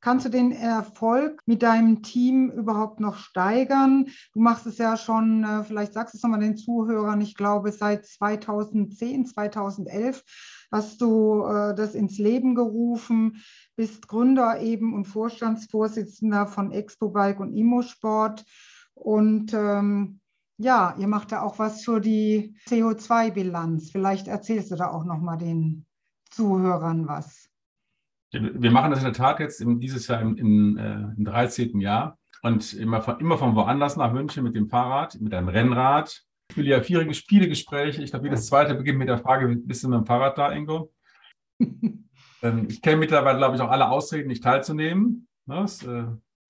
Kannst 0.00 0.26
du 0.26 0.30
den 0.30 0.52
Erfolg 0.52 1.40
mit 1.46 1.62
deinem 1.62 2.02
Team 2.02 2.50
überhaupt 2.50 3.00
noch 3.00 3.16
steigern? 3.16 4.06
Du 4.32 4.40
machst 4.40 4.66
es 4.66 4.78
ja 4.78 4.96
schon, 4.96 5.42
äh, 5.44 5.64
vielleicht 5.64 5.94
sagst 5.94 6.14
du 6.14 6.18
es 6.18 6.22
nochmal 6.22 6.40
den 6.40 6.56
Zuhörern, 6.56 7.20
ich 7.20 7.34
glaube 7.34 7.72
seit 7.72 8.06
2010, 8.06 9.26
2011 9.26 10.22
hast 10.70 11.00
du 11.00 11.44
äh, 11.44 11.74
das 11.74 11.94
ins 11.94 12.18
Leben 12.18 12.54
gerufen, 12.54 13.42
bist 13.76 14.06
Gründer 14.08 14.60
eben 14.60 14.94
und 14.94 15.06
Vorstandsvorsitzender 15.06 16.46
von 16.46 16.72
Expo 16.72 17.08
Bike 17.08 17.40
und 17.40 17.56
Immosport 17.56 18.44
und 18.94 19.52
ähm, 19.54 20.20
Ja, 20.58 20.94
ihr 20.98 21.06
macht 21.06 21.32
da 21.32 21.42
auch 21.42 21.58
was 21.58 21.84
für 21.84 22.00
die 22.00 22.56
CO2-Bilanz. 22.68 23.90
Vielleicht 23.90 24.26
erzählst 24.28 24.70
du 24.70 24.76
da 24.76 24.88
auch 24.90 25.04
noch 25.04 25.20
mal 25.20 25.36
den 25.36 25.84
Zuhörern 26.30 27.06
was. 27.06 27.50
Wir 28.32 28.70
machen 28.70 28.90
das 28.90 29.00
in 29.00 29.06
der 29.06 29.12
Tat 29.12 29.40
jetzt 29.40 29.60
in, 29.60 29.80
dieses 29.80 30.08
Jahr 30.08 30.20
im, 30.20 30.36
im, 30.36 30.78
äh, 30.78 31.16
im 31.16 31.24
13. 31.24 31.80
Jahr 31.80 32.18
und 32.42 32.74
immer 32.74 33.00
von, 33.00 33.20
immer 33.20 33.38
von 33.38 33.54
woanders 33.54 33.96
nach 33.96 34.12
München 34.12 34.44
mit 34.44 34.56
dem 34.56 34.68
Fahrrad, 34.68 35.20
mit 35.20 35.32
einem 35.32 35.48
Rennrad. 35.48 36.22
Ich 36.50 36.56
will 36.56 36.66
ja 36.66 36.80
vierige 36.80 37.14
Spielegespräche. 37.14 38.02
Ich 38.02 38.10
glaube, 38.10 38.26
jedes 38.26 38.46
zweite 38.46 38.74
beginnt 38.74 38.98
mit 38.98 39.08
der 39.08 39.18
Frage, 39.18 39.48
bist 39.56 39.82
du 39.84 39.88
mit 39.88 39.98
dem 39.98 40.06
Fahrrad 40.06 40.38
da, 40.38 40.52
Ingo? 40.52 40.92
ähm, 41.60 42.66
ich 42.68 42.82
kenne 42.82 42.96
mittlerweile, 42.96 43.38
glaube 43.38 43.56
ich, 43.56 43.62
auch 43.62 43.70
alle 43.70 43.88
Ausreden, 43.88 44.28
nicht 44.28 44.42
teilzunehmen. 44.42 45.28
Das, 45.46 45.84
äh, 45.84 46.04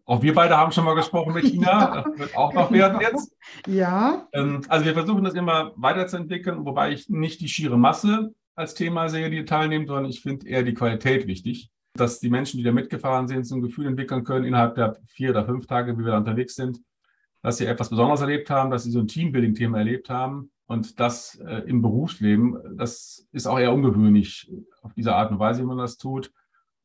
auch 0.06 0.22
wir 0.22 0.34
beide 0.34 0.56
haben 0.56 0.70
schon 0.72 0.84
mal 0.84 0.94
gesprochen 0.94 1.34
mit 1.34 1.44
China. 1.44 2.02
Das 2.02 2.18
wird 2.18 2.36
auch 2.36 2.52
noch 2.52 2.70
werden 2.70 3.00
jetzt. 3.00 3.34
Ja. 3.66 4.28
Ähm, 4.32 4.62
also 4.68 4.84
wir 4.84 4.94
versuchen 4.94 5.24
das 5.24 5.34
immer 5.34 5.72
weiterzuentwickeln, 5.76 6.64
wobei 6.64 6.92
ich 6.92 7.08
nicht 7.08 7.40
die 7.40 7.48
schiere 7.48 7.76
Masse 7.76 8.32
als 8.56 8.74
Thema 8.74 9.08
sehe, 9.08 9.30
die 9.30 9.44
teilnehmen, 9.44 9.86
sondern 9.86 10.06
ich 10.06 10.22
finde 10.22 10.48
eher 10.48 10.62
die 10.62 10.74
Qualität 10.74 11.26
wichtig. 11.26 11.70
Dass 11.92 12.20
die 12.20 12.30
Menschen, 12.30 12.58
die 12.58 12.64
da 12.64 12.72
mitgefahren 12.72 13.28
sind, 13.28 13.46
so 13.46 13.54
ein 13.54 13.62
Gefühl 13.62 13.86
entwickeln 13.86 14.24
können 14.24 14.44
innerhalb 14.44 14.74
der 14.74 14.96
vier 15.06 15.30
oder 15.30 15.46
fünf 15.46 15.66
Tage, 15.66 15.96
wie 15.96 16.04
wir 16.04 16.12
da 16.12 16.18
unterwegs 16.18 16.54
sind, 16.54 16.80
dass 17.42 17.58
sie 17.58 17.66
etwas 17.66 17.90
Besonderes 17.90 18.20
erlebt 18.20 18.50
haben, 18.50 18.70
dass 18.70 18.84
sie 18.84 18.90
so 18.90 18.98
ein 18.98 19.08
Teambuilding-Thema 19.08 19.78
erlebt 19.78 20.10
haben. 20.10 20.50
Und 20.66 20.98
das 20.98 21.36
äh, 21.36 21.62
im 21.66 21.80
Berufsleben, 21.80 22.58
das 22.76 23.26
ist 23.30 23.46
auch 23.46 23.58
eher 23.58 23.72
ungewöhnlich 23.72 24.50
auf 24.82 24.92
diese 24.94 25.14
Art 25.14 25.30
und 25.30 25.38
Weise, 25.38 25.62
wie 25.62 25.66
man 25.66 25.78
das 25.78 25.96
tut. 25.96 26.32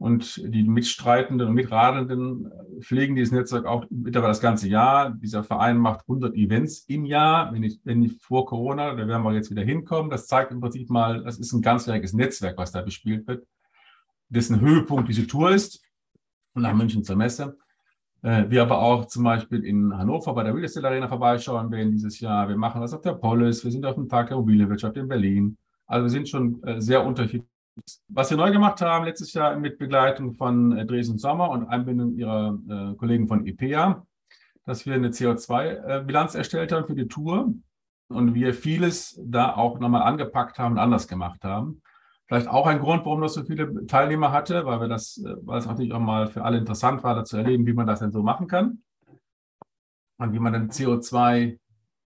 Und 0.02 0.42
die 0.44 0.64
Mitstreitenden 0.64 1.48
und 1.48 1.54
Mitradelnden 1.54 2.52
pflegen 2.80 3.16
dieses 3.16 3.32
Netzwerk 3.32 3.68
auch 3.68 3.86
mittlerweile 3.92 4.32
das 4.32 4.42
ganze 4.42 4.68
Jahr. 4.68 5.12
Dieser 5.12 5.44
Verein 5.44 5.78
macht 5.78 6.02
100 6.08 6.34
Events 6.34 6.86
im 6.88 7.06
Jahr. 7.06 7.54
Wenn 7.54 7.62
ich, 7.62 7.82
wenn 7.84 8.02
ich 8.02 8.14
vor 8.20 8.48
Corona, 8.48 8.96
da 8.96 9.08
werden 9.08 9.22
wir 9.22 9.36
jetzt 9.36 9.52
wieder 9.52 9.62
hinkommen. 9.62 10.10
Das 10.10 10.26
zeigt 10.26 10.52
im 10.52 10.60
Prinzip 10.60 10.90
mal, 10.90 11.24
das 11.24 11.38
ist 11.38 11.54
ein 11.54 11.62
ganzjähriges 11.62 12.14
Netzwerk, 12.14 12.58
was 12.58 12.72
da 12.72 12.82
bespielt 12.82 13.28
wird, 13.28 13.46
dessen 14.28 14.60
Höhepunkt 14.60 15.08
diese 15.08 15.28
Tour 15.28 15.52
ist. 15.52 15.84
Nach 16.56 16.74
München 16.74 17.04
zur 17.04 17.16
Messe. 17.16 17.56
Äh, 18.24 18.50
wir 18.50 18.64
aber 18.64 18.80
auch 18.80 19.06
zum 19.06 19.24
Beispiel 19.24 19.64
in 19.64 19.96
Hannover 19.96 20.34
bei 20.34 20.42
der 20.42 20.56
Real 20.56 20.64
Estate 20.64 20.88
Arena 20.88 21.08
vorbeischauen 21.10 21.70
werden 21.70 21.92
dieses 21.92 22.20
Jahr. 22.20 22.50
Wir 22.50 22.58
machen 22.58 22.82
das 22.82 22.96
auf 22.96 23.02
der 23.02 23.14
Polis. 23.14 23.64
Wir 23.64 23.72
sind 23.72 23.86
auf 23.86 23.94
dem 23.94 24.10
Tag 24.10 24.30
der 24.30 24.38
Immobilienwirtschaft 24.38 24.98
in 24.98 25.08
Berlin. 25.08 25.60
Also 25.86 26.06
wir 26.06 26.10
sind 26.10 26.28
schon 26.28 26.64
äh, 26.64 26.82
sehr 26.82 27.06
unterschiedlich 27.06 27.51
was 28.08 28.30
wir 28.30 28.38
neu 28.38 28.52
gemacht 28.52 28.82
haben 28.82 29.06
letztes 29.06 29.34
Jahr 29.34 29.56
mit 29.56 29.78
Begleitung 29.78 30.34
von 30.34 30.78
äh, 30.78 30.86
Dresden 30.86 31.18
Sommer 31.18 31.50
und 31.50 31.68
Einbindung 31.68 32.16
ihrer 32.16 32.58
äh, 32.70 32.96
Kollegen 32.96 33.28
von 33.28 33.46
IPEA, 33.46 34.06
dass 34.66 34.86
wir 34.86 34.96
eine 34.96 35.10
CO2-Bilanz 35.10 36.36
erstellt 36.36 36.72
haben 36.72 36.86
für 36.86 36.96
die 36.96 37.08
Tour 37.08 37.54
und 38.10 38.34
wir 38.34 38.54
vieles 38.54 39.20
da 39.24 39.56
auch 39.56 39.80
nochmal 39.80 40.04
angepackt 40.04 40.60
haben 40.60 40.74
und 40.74 40.80
anders 40.80 41.08
gemacht 41.08 41.44
haben. 41.44 41.82
Vielleicht 42.28 42.48
auch 42.48 42.68
ein 42.68 42.80
Grund, 42.80 43.06
warum 43.06 43.22
das 43.22 43.34
so 43.34 43.44
viele 43.44 43.86
Teilnehmer 43.88 44.32
hatte, 44.32 44.66
weil 44.66 44.80
wir 44.80 44.88
das, 44.88 45.18
äh, 45.18 45.36
weil 45.42 45.60
es 45.60 45.66
natürlich 45.66 45.94
auch 45.94 46.00
mal 46.00 46.28
für 46.28 46.44
alle 46.44 46.58
interessant 46.58 47.04
war, 47.04 47.16
da 47.16 47.24
zu 47.24 47.38
erleben, 47.38 47.66
wie 47.66 47.74
man 47.74 47.88
das 47.88 48.00
denn 48.00 48.12
so 48.12 48.22
machen 48.24 48.48
kann 48.48 48.84
und 50.18 50.34
wie 50.34 50.40
man 50.40 50.54
dann 50.54 50.70
CO2 50.70 51.58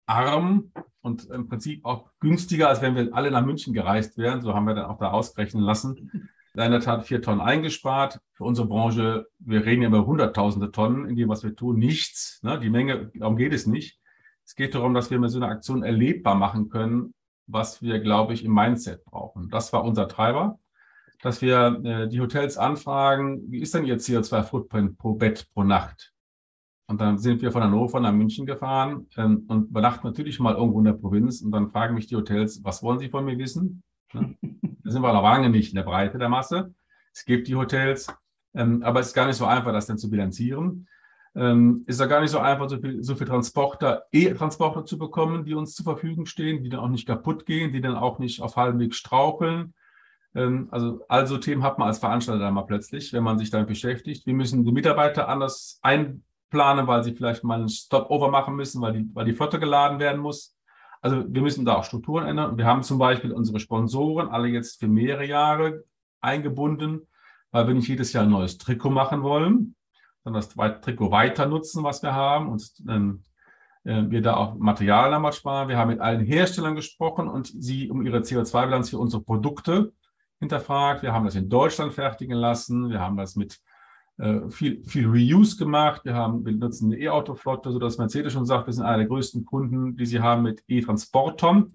arm 0.08 0.72
und 1.02 1.26
im 1.30 1.48
Prinzip 1.48 1.86
auch 1.86 2.10
günstiger, 2.20 2.70
als 2.70 2.82
wenn 2.82 2.96
wir 2.96 3.14
alle 3.14 3.32
nach 3.32 3.46
München 3.46 3.74
gereist 3.74 4.18
wären. 4.18 4.42
So 4.42 4.54
haben 4.54 4.66
wir 4.66 4.76
dann 4.76 4.86
auch 4.86 5.00
da 5.00 5.12
ausrechnen 5.12 5.64
lassen. 5.64 6.30
Da 6.54 6.66
in 6.66 6.72
der 6.72 6.82
Tat 6.82 7.06
vier 7.06 7.22
Tonnen 7.22 7.42
eingespart. 7.42 8.20
Für 8.34 8.44
unsere 8.44 8.68
Branche, 8.68 9.28
wir 9.40 9.66
reden 9.66 9.84
ja 9.84 9.88
über 9.88 10.06
hunderttausende 10.06 10.72
Tonnen 10.72 11.08
in 11.08 11.16
dem, 11.16 11.30
was 11.30 11.44
wir 11.44 11.56
tun, 11.56 11.78
nichts. 11.78 12.40
Ne? 12.44 12.60
Die 12.60 12.70
Menge, 12.70 13.12
darum 13.14 13.38
geht 13.38 13.54
es 13.54 13.66
nicht. 13.66 14.00
Es 14.46 14.56
geht 14.56 14.74
darum, 14.74 14.94
dass 14.94 15.12
wir 15.12 15.20
mit 15.20 15.30
so 15.30 15.38
einer 15.38 15.50
Aktion 15.50 15.84
erlebbar 15.84 16.36
machen 16.36 16.70
können, 16.70 17.14
was 17.46 17.82
wir, 17.82 18.00
glaube 18.00 18.34
ich, 18.34 18.44
im 18.44 18.54
Mindset 18.54 19.06
brauchen. 19.06 19.50
Das 19.50 19.72
war 19.74 19.84
unser 19.84 20.08
Treiber, 20.08 20.60
dass 21.22 21.42
wir 21.42 21.82
äh, 21.84 22.08
die 22.10 22.20
Hotels 22.20 22.58
anfragen, 22.58 23.44
wie 23.52 23.60
ist 23.60 23.74
denn 23.74 23.86
Ihr 23.86 23.98
CO2-Footprint 23.98 24.98
pro 24.98 25.14
Bett 25.14 25.48
pro 25.54 25.64
Nacht? 25.64 26.14
Und 26.90 27.00
dann 27.00 27.20
sind 27.20 27.44
wir 27.44 27.52
von 27.52 27.62
Hannover 27.62 28.00
nach 28.00 28.12
München 28.12 28.48
gefahren 28.48 29.06
ähm, 29.16 29.46
und 29.48 29.70
übernachten 29.70 30.08
natürlich 30.08 30.40
mal 30.40 30.56
irgendwo 30.56 30.80
in 30.80 30.86
der 30.86 30.94
Provinz. 30.94 31.40
Und 31.42 31.52
dann 31.52 31.70
fragen 31.70 31.94
mich 31.94 32.08
die 32.08 32.16
Hotels, 32.16 32.64
was 32.64 32.82
wollen 32.82 32.98
Sie 32.98 33.10
von 33.10 33.24
mir 33.24 33.38
wissen? 33.38 33.84
Ne? 34.12 34.36
Da 34.84 34.94
sind 34.94 35.04
wir 35.04 35.14
noch 35.14 35.22
lange 35.22 35.52
nicht 35.52 35.70
in 35.70 35.76
der 35.76 35.84
Breite 35.84 36.18
der 36.18 36.30
Masse. 36.30 36.74
Es 37.14 37.24
gibt 37.24 37.48
die 37.48 37.56
Hotels, 37.56 38.08
ähm, 38.56 38.82
aber 38.82 39.02
es 39.02 39.08
ist 39.08 39.14
gar 39.14 39.28
nicht 39.28 39.36
so 39.36 39.46
einfach, 39.46 39.72
das 39.72 39.86
dann 39.86 40.00
zu 40.00 40.10
bilanzieren. 40.10 40.88
Ähm, 41.36 41.84
ist 41.86 42.00
ja 42.00 42.08
gar 42.08 42.22
nicht 42.22 42.32
so 42.32 42.40
einfach, 42.40 42.68
so 42.68 42.80
viel, 42.80 43.04
so 43.04 43.14
viel 43.14 43.28
Transporter, 43.28 44.06
E-Transporter 44.12 44.84
zu 44.84 44.98
bekommen, 44.98 45.46
die 45.46 45.54
uns 45.54 45.76
zur 45.76 45.84
Verfügung 45.84 46.26
stehen, 46.26 46.64
die 46.64 46.70
dann 46.70 46.80
auch 46.80 46.90
nicht 46.90 47.06
kaputt 47.06 47.46
gehen, 47.46 47.72
die 47.72 47.82
dann 47.82 47.96
auch 47.96 48.18
nicht 48.18 48.42
auf 48.42 48.56
halbem 48.56 48.80
Weg 48.80 48.96
straucheln. 48.96 49.76
Ähm, 50.34 50.70
also, 50.72 51.06
also 51.08 51.38
Themen 51.38 51.62
hat 51.62 51.78
man 51.78 51.90
als 51.90 52.00
Veranstalter 52.00 52.40
dann 52.46 52.56
mal 52.56 52.64
plötzlich, 52.64 53.14
wenn 53.14 53.24
man 53.24 53.38
sich 53.38 53.52
damit 53.52 53.68
beschäftigt. 53.68 54.26
Wir 54.26 54.34
müssen 54.34 54.66
die 54.66 54.72
Mitarbeiter 54.72 55.30
anders 55.30 55.78
ein 55.84 56.24
planen, 56.50 56.88
weil 56.88 57.04
sie 57.04 57.14
vielleicht 57.14 57.44
mal 57.44 57.60
einen 57.60 57.70
Stopover 57.70 58.30
machen 58.30 58.56
müssen, 58.56 58.82
weil 58.82 58.94
die, 58.94 59.10
weil 59.14 59.26
die 59.26 59.34
Flotte 59.34 59.60
geladen 59.60 60.00
werden 60.00 60.22
muss. 60.22 60.56
Also 61.02 61.24
wir 61.28 61.42
müssen 61.42 61.66
da 61.66 61.76
auch 61.76 61.84
Strukturen 61.84 62.26
ändern. 62.26 62.58
Wir 62.58 62.66
haben 62.66 62.84
zum 62.84 62.98
Beispiel 62.98 63.32
unsere 63.32 63.60
Sponsoren 63.60 64.28
alle 64.28 64.48
jetzt 64.48 64.80
für 64.80 64.88
mehrere 64.88 65.26
Jahre 65.26 65.84
eingebunden, 66.20 67.08
weil 67.52 67.68
wir 67.68 67.74
nicht 67.74 67.88
jedes 67.88 68.14
Jahr 68.14 68.24
ein 68.24 68.30
neues 68.30 68.58
Trikot 68.58 68.90
machen 68.90 69.24
wollen, 69.24 69.76
sondern 70.24 70.42
das 70.42 70.82
Trikot 70.82 71.12
weiter 71.12 71.46
nutzen, 71.46 71.84
was 71.84 72.04
wir 72.04 72.14
haben 72.14 72.50
und 72.50 72.70
ähm, 72.90 73.24
äh, 73.86 74.04
wir 74.10 74.22
da 74.22 74.36
auch 74.36 74.56
Material 74.56 75.12
damals 75.12 75.38
sparen. 75.38 75.70
Wir 75.70 75.78
haben 75.78 75.90
mit 75.90 76.02
allen 76.02 76.26
Herstellern 76.26 76.76
gesprochen 76.76 77.28
und 77.28 77.48
sie 77.48 77.90
um 77.90 78.06
ihre 78.06 78.20
CO2-Bilanz 78.20 78.90
für 78.90 79.00
unsere 79.00 79.24
Produkte 79.24 79.94
hinterfragt. 80.40 81.02
Wir 81.02 81.14
haben 81.14 81.26
das 81.26 81.36
in 81.36 81.50
Deutschland 81.50 81.94
fertigen 81.94 82.36
lassen. 82.36 82.90
Wir 82.90 83.00
haben 83.00 83.18
das 83.18 83.36
mit 83.36 83.60
viel, 84.50 84.84
viel 84.84 85.08
Reuse 85.08 85.56
gemacht. 85.58 86.04
Wir 86.04 86.14
haben, 86.14 86.46
wir 86.46 86.52
nutzen 86.52 86.92
eine 86.92 87.02
E-Auto-Flotte, 87.02 87.72
sodass 87.72 87.98
Mercedes 87.98 88.34
schon 88.34 88.46
sagt, 88.46 88.68
wir 88.68 88.74
sind 88.74 88.84
einer 88.84 88.98
der 88.98 89.08
größten 89.08 89.46
Kunden, 89.46 89.96
die 89.96 90.06
sie 90.06 90.20
haben 90.20 90.44
mit 90.44 90.62
E-Transportern 90.68 91.72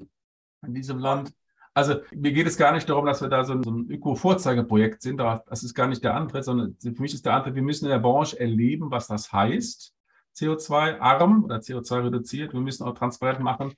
in 0.67 0.75
diesem 0.75 0.99
Land. 0.99 1.33
Also 1.73 1.97
mir 2.15 2.33
geht 2.33 2.47
es 2.47 2.57
gar 2.57 2.73
nicht 2.73 2.89
darum, 2.89 3.07
dass 3.07 3.21
wir 3.21 3.29
da 3.29 3.45
so 3.45 3.55
ein, 3.55 3.63
so 3.63 3.71
ein 3.71 3.91
Öko-Vorzeigeprojekt 3.91 5.03
sind. 5.03 5.19
Das 5.19 5.63
ist 5.63 5.75
gar 5.75 5.89
nicht 5.89 6.05
der 6.05 6.15
Antritt, 6.15 6.45
sondern 6.45 6.77
für 6.81 7.03
mich 7.03 7.15
ist 7.15 7.27
der 7.27 7.35
Antritt, 7.35 7.55
wir 7.55 7.63
müssen 7.63 7.87
in 7.87 7.91
der 7.91 7.99
Branche 7.99 8.39
erleben, 8.39 8.91
was 8.91 9.09
das 9.09 9.33
heißt, 9.33 9.93
CO2-arm 10.37 11.45
oder 11.45 11.57
CO2-reduziert. 11.57 12.53
Wir 12.53 12.61
müssen 12.61 12.85
auch 12.85 12.95
transparent 12.95 13.41
machen, 13.41 13.73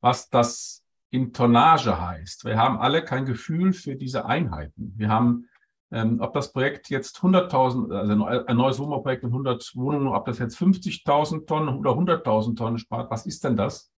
was 0.00 0.30
das 0.30 0.82
in 1.10 1.32
Tonnage 1.32 2.00
heißt. 2.00 2.44
Wir 2.44 2.56
haben 2.56 2.78
alle 2.78 3.04
kein 3.04 3.26
Gefühl 3.26 3.74
für 3.74 3.94
diese 3.94 4.24
Einheiten. 4.24 4.94
Wir 4.96 5.08
haben 5.08 5.48
ähm, 5.92 6.20
ob 6.20 6.32
das 6.32 6.52
Projekt 6.52 6.88
jetzt 6.90 7.18
100.000, 7.18 7.92
also 7.92 8.24
ein 8.24 8.56
neues 8.56 8.78
Wohnbauprojekt 8.78 9.22
mit 9.24 9.32
100 9.32 9.72
Wohnungen, 9.74 10.08
ob 10.08 10.24
das 10.24 10.38
jetzt 10.38 10.56
50.000 10.58 11.46
Tonnen 11.46 11.76
oder 11.78 11.90
100.000 11.90 12.56
Tonnen 12.56 12.78
spart, 12.78 13.10
was 13.10 13.26
ist 13.26 13.44
denn 13.44 13.56
das? 13.56 13.90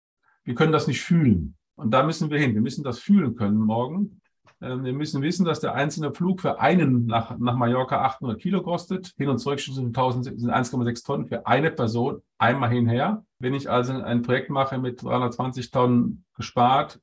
Wir 0.44 0.56
können 0.56 0.72
das 0.72 0.88
nicht 0.88 1.02
fühlen. 1.02 1.56
Und 1.76 1.92
da 1.92 2.04
müssen 2.04 2.30
wir 2.30 2.40
hin. 2.40 2.54
Wir 2.54 2.62
müssen 2.62 2.84
das 2.84 3.00
fühlen 3.00 3.36
können 3.36 3.60
morgen. 3.60 4.22
Ähm, 4.62 4.84
wir 4.84 4.94
müssen 4.94 5.22
wissen, 5.22 5.46
dass 5.46 5.60
der 5.60 5.74
einzelne 5.74 6.14
Flug 6.14 6.42
für 6.42 6.60
einen 6.60 7.08
nach, 7.08 7.38
nach 7.38 7.56
Mallorca 7.56 8.04
800 8.04 8.40
Kilo 8.40 8.62
kostet. 8.62 9.14
Hin 9.18 9.30
und 9.30 9.40
zurück 9.40 9.60
sind 9.60 9.98
1,6 9.98 11.06
Tonnen 11.06 11.28
für 11.28 11.46
eine 11.46 11.72
Person 11.72 12.22
einmal 12.38 12.70
hinher. 12.70 13.26
Wenn 13.40 13.54
ich 13.54 13.70
also 13.70 13.94
ein 13.94 14.22
Projekt 14.22 14.50
mache 14.50 14.78
mit 14.78 15.04
320 15.04 15.72
Tonnen 15.72 16.26
gespart, 16.36 17.00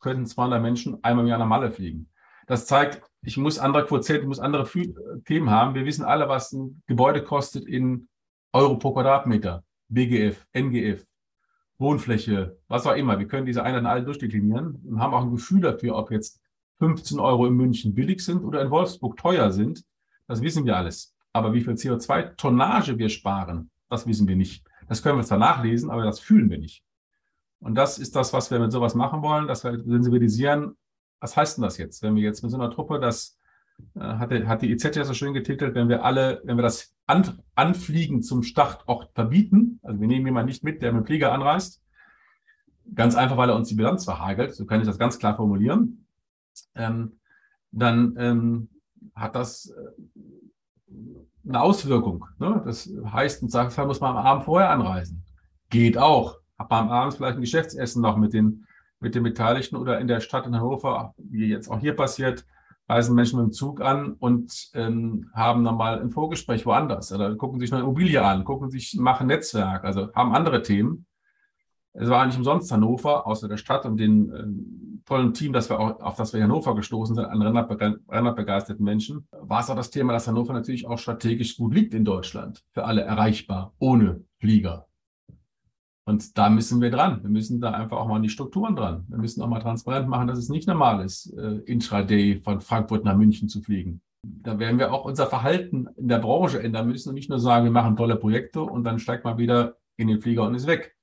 könnten 0.00 0.26
200 0.26 0.62
Menschen 0.62 1.02
einmal 1.02 1.24
im 1.24 1.28
Jahr 1.28 1.38
nach 1.38 1.46
Malle 1.46 1.70
fliegen. 1.70 2.08
Das 2.46 2.66
zeigt, 2.66 3.02
ich 3.24 3.36
muss 3.36 3.58
andere 3.58 3.86
Quotienten, 3.86 4.24
ich 4.24 4.28
muss 4.28 4.40
andere 4.40 4.68
Themen 5.24 5.50
haben. 5.50 5.74
Wir 5.74 5.84
wissen 5.84 6.04
alle, 6.04 6.28
was 6.28 6.52
ein 6.52 6.82
Gebäude 6.86 7.22
kostet 7.22 7.66
in 7.66 8.08
Euro 8.52 8.76
pro 8.76 8.92
Quadratmeter, 8.92 9.64
BGF, 9.88 10.46
NGF, 10.52 11.06
Wohnfläche, 11.78 12.58
was 12.68 12.86
auch 12.86 12.96
immer. 12.96 13.18
Wir 13.18 13.26
können 13.26 13.46
diese 13.46 13.62
Einheiten 13.62 13.86
alle 13.86 14.04
durchdeklinieren 14.04 14.82
und 14.86 15.00
haben 15.00 15.14
auch 15.14 15.22
ein 15.22 15.30
Gefühl 15.30 15.60
dafür, 15.60 15.96
ob 15.96 16.10
jetzt 16.10 16.40
15 16.78 17.20
Euro 17.20 17.46
in 17.46 17.54
München 17.54 17.94
billig 17.94 18.24
sind 18.24 18.44
oder 18.44 18.60
in 18.60 18.70
Wolfsburg 18.70 19.16
teuer 19.16 19.52
sind. 19.52 19.84
Das 20.26 20.42
wissen 20.42 20.66
wir 20.66 20.76
alles. 20.76 21.14
Aber 21.32 21.54
wie 21.54 21.62
viel 21.62 21.74
CO2-Tonnage 21.74 22.98
wir 22.98 23.08
sparen, 23.08 23.70
das 23.88 24.06
wissen 24.06 24.26
wir 24.26 24.36
nicht. 24.36 24.66
Das 24.88 25.02
können 25.02 25.18
wir 25.18 25.24
zwar 25.24 25.38
nachlesen, 25.38 25.90
aber 25.90 26.02
das 26.02 26.18
fühlen 26.20 26.50
wir 26.50 26.58
nicht. 26.58 26.84
Und 27.60 27.76
das 27.76 27.98
ist 27.98 28.16
das, 28.16 28.32
was 28.32 28.50
wir 28.50 28.58
mit 28.58 28.72
sowas 28.72 28.94
machen 28.94 29.22
wollen, 29.22 29.46
dass 29.46 29.62
wir 29.62 29.78
sensibilisieren 29.78 30.76
was 31.22 31.36
heißt 31.36 31.56
denn 31.56 31.62
das 31.62 31.78
jetzt, 31.78 32.02
wenn 32.02 32.16
wir 32.16 32.22
jetzt 32.22 32.42
mit 32.42 32.50
so 32.50 32.58
einer 32.58 32.70
Truppe, 32.70 32.98
das 32.98 33.38
äh, 33.94 34.00
hat, 34.00 34.32
die, 34.32 34.46
hat 34.46 34.60
die 34.60 34.72
IZ 34.72 34.96
ja 34.96 35.04
so 35.04 35.14
schön 35.14 35.32
getitelt, 35.32 35.74
wenn 35.76 35.88
wir 35.88 36.04
alle, 36.04 36.42
wenn 36.44 36.56
wir 36.56 36.62
das 36.62 36.94
An 37.06 37.38
Anfliegen 37.54 38.22
zum 38.22 38.42
Startort 38.42 39.12
verbieten, 39.14 39.78
also 39.82 40.00
wir 40.00 40.08
nehmen 40.08 40.26
jemanden 40.26 40.48
nicht 40.48 40.64
mit, 40.64 40.82
der 40.82 40.92
mit 40.92 41.04
dem 41.04 41.06
Flieger 41.06 41.32
anreist, 41.32 41.80
ganz 42.92 43.14
einfach, 43.14 43.36
weil 43.36 43.50
er 43.50 43.56
uns 43.56 43.68
die 43.68 43.76
Bilanz 43.76 44.04
verhagelt, 44.04 44.52
so 44.54 44.66
kann 44.66 44.80
ich 44.80 44.86
das 44.86 44.98
ganz 44.98 45.18
klar 45.18 45.36
formulieren, 45.36 46.06
ähm, 46.74 47.20
dann 47.70 48.16
ähm, 48.18 48.68
hat 49.14 49.36
das 49.36 49.70
äh, 49.70 50.92
eine 51.48 51.60
Auswirkung. 51.60 52.26
Ne? 52.38 52.62
Das 52.64 52.90
heißt, 53.04 53.42
im 53.42 53.48
Zweifelsfall 53.48 53.86
muss 53.86 54.00
man 54.00 54.16
am 54.16 54.26
Abend 54.26 54.44
vorher 54.44 54.70
anreisen. 54.70 55.24
Geht 55.70 55.98
auch 55.98 56.38
beim 56.68 56.90
Abend 56.90 57.14
vielleicht 57.14 57.36
ein 57.36 57.42
Geschäftsessen 57.42 58.02
noch 58.02 58.16
mit 58.16 58.32
den, 58.32 58.66
mit 59.02 59.14
den 59.14 59.22
Beteiligten 59.22 59.76
oder 59.76 59.98
in 59.98 60.06
der 60.06 60.20
Stadt 60.20 60.46
in 60.46 60.54
Hannover, 60.54 61.14
wie 61.18 61.48
jetzt 61.48 61.68
auch 61.68 61.80
hier 61.80 61.94
passiert, 61.94 62.46
reisen 62.88 63.14
Menschen 63.14 63.38
mit 63.38 63.48
dem 63.48 63.52
Zug 63.52 63.80
an 63.80 64.14
und 64.14 64.70
ähm, 64.74 65.30
haben 65.34 65.64
dann 65.64 65.76
mal 65.76 66.00
ein 66.00 66.10
Vorgespräch 66.10 66.66
woanders 66.66 67.12
oder 67.12 67.34
gucken 67.36 67.60
sich 67.60 67.72
eine 67.72 67.82
Immobilie 67.82 68.22
an, 68.22 68.44
gucken 68.44 68.70
sich, 68.70 68.96
machen 68.98 69.26
Netzwerk, 69.26 69.84
also 69.84 70.12
haben 70.14 70.34
andere 70.34 70.62
Themen. 70.62 71.06
Es 71.94 72.08
war 72.08 72.24
nicht 72.24 72.38
umsonst 72.38 72.72
Hannover, 72.72 73.26
außer 73.26 73.48
der 73.48 73.58
Stadt 73.58 73.84
und 73.84 73.98
den 73.98 74.32
ähm, 74.34 75.02
tollen 75.04 75.34
Team, 75.34 75.52
das 75.52 75.68
wir 75.68 75.78
auch, 75.78 76.00
auf 76.00 76.16
das 76.16 76.32
wir 76.32 76.38
in 76.38 76.44
Hannover 76.44 76.74
gestoßen 76.74 77.14
sind, 77.16 77.24
an 77.24 77.42
Rennradbegeisterten 77.42 78.84
Menschen, 78.84 79.28
war 79.30 79.60
es 79.60 79.68
auch 79.68 79.76
das 79.76 79.90
Thema, 79.90 80.12
dass 80.12 80.28
Hannover 80.28 80.52
natürlich 80.52 80.86
auch 80.86 80.98
strategisch 80.98 81.56
gut 81.56 81.74
liegt 81.74 81.92
in 81.92 82.04
Deutschland, 82.04 82.62
für 82.72 82.84
alle 82.84 83.02
erreichbar, 83.02 83.74
ohne 83.78 84.24
Flieger. 84.38 84.86
Und 86.04 86.36
da 86.36 86.50
müssen 86.50 86.80
wir 86.80 86.90
dran. 86.90 87.22
Wir 87.22 87.30
müssen 87.30 87.60
da 87.60 87.70
einfach 87.70 87.98
auch 87.98 88.08
mal 88.08 88.16
an 88.16 88.22
die 88.22 88.28
Strukturen 88.28 88.74
dran. 88.74 89.04
Wir 89.08 89.18
müssen 89.18 89.40
auch 89.40 89.48
mal 89.48 89.60
transparent 89.60 90.08
machen, 90.08 90.26
dass 90.26 90.38
es 90.38 90.48
nicht 90.48 90.66
normal 90.66 91.04
ist, 91.04 91.32
äh, 91.38 91.58
intraday 91.64 92.40
von 92.40 92.60
Frankfurt 92.60 93.04
nach 93.04 93.16
München 93.16 93.48
zu 93.48 93.62
fliegen. 93.62 94.02
Da 94.24 94.58
werden 94.58 94.78
wir 94.78 94.92
auch 94.92 95.04
unser 95.04 95.26
Verhalten 95.26 95.88
in 95.96 96.08
der 96.08 96.18
Branche 96.18 96.60
ändern 96.60 96.88
müssen 96.88 97.10
und 97.10 97.14
nicht 97.14 97.30
nur 97.30 97.38
sagen, 97.38 97.64
wir 97.64 97.72
machen 97.72 97.96
tolle 97.96 98.16
Projekte 98.16 98.62
und 98.62 98.84
dann 98.84 98.98
steigt 98.98 99.24
man 99.24 99.38
wieder 99.38 99.76
in 99.96 100.08
den 100.08 100.20
Flieger 100.20 100.44
und 100.44 100.54
ist 100.54 100.66
weg. 100.66 100.96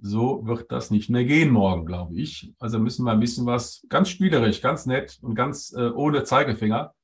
So 0.00 0.46
wird 0.46 0.70
das 0.70 0.92
nicht 0.92 1.10
mehr 1.10 1.24
gehen 1.24 1.50
morgen, 1.50 1.84
glaube 1.84 2.14
ich. 2.14 2.52
Also 2.60 2.78
müssen 2.78 3.04
wir 3.04 3.12
ein 3.12 3.20
bisschen 3.20 3.46
was 3.46 3.84
ganz 3.88 4.08
spielerisch, 4.08 4.60
ganz 4.60 4.86
nett 4.86 5.18
und 5.20 5.34
ganz 5.34 5.72
äh, 5.72 5.90
ohne 5.90 6.22
Zeigefinger 6.22 6.94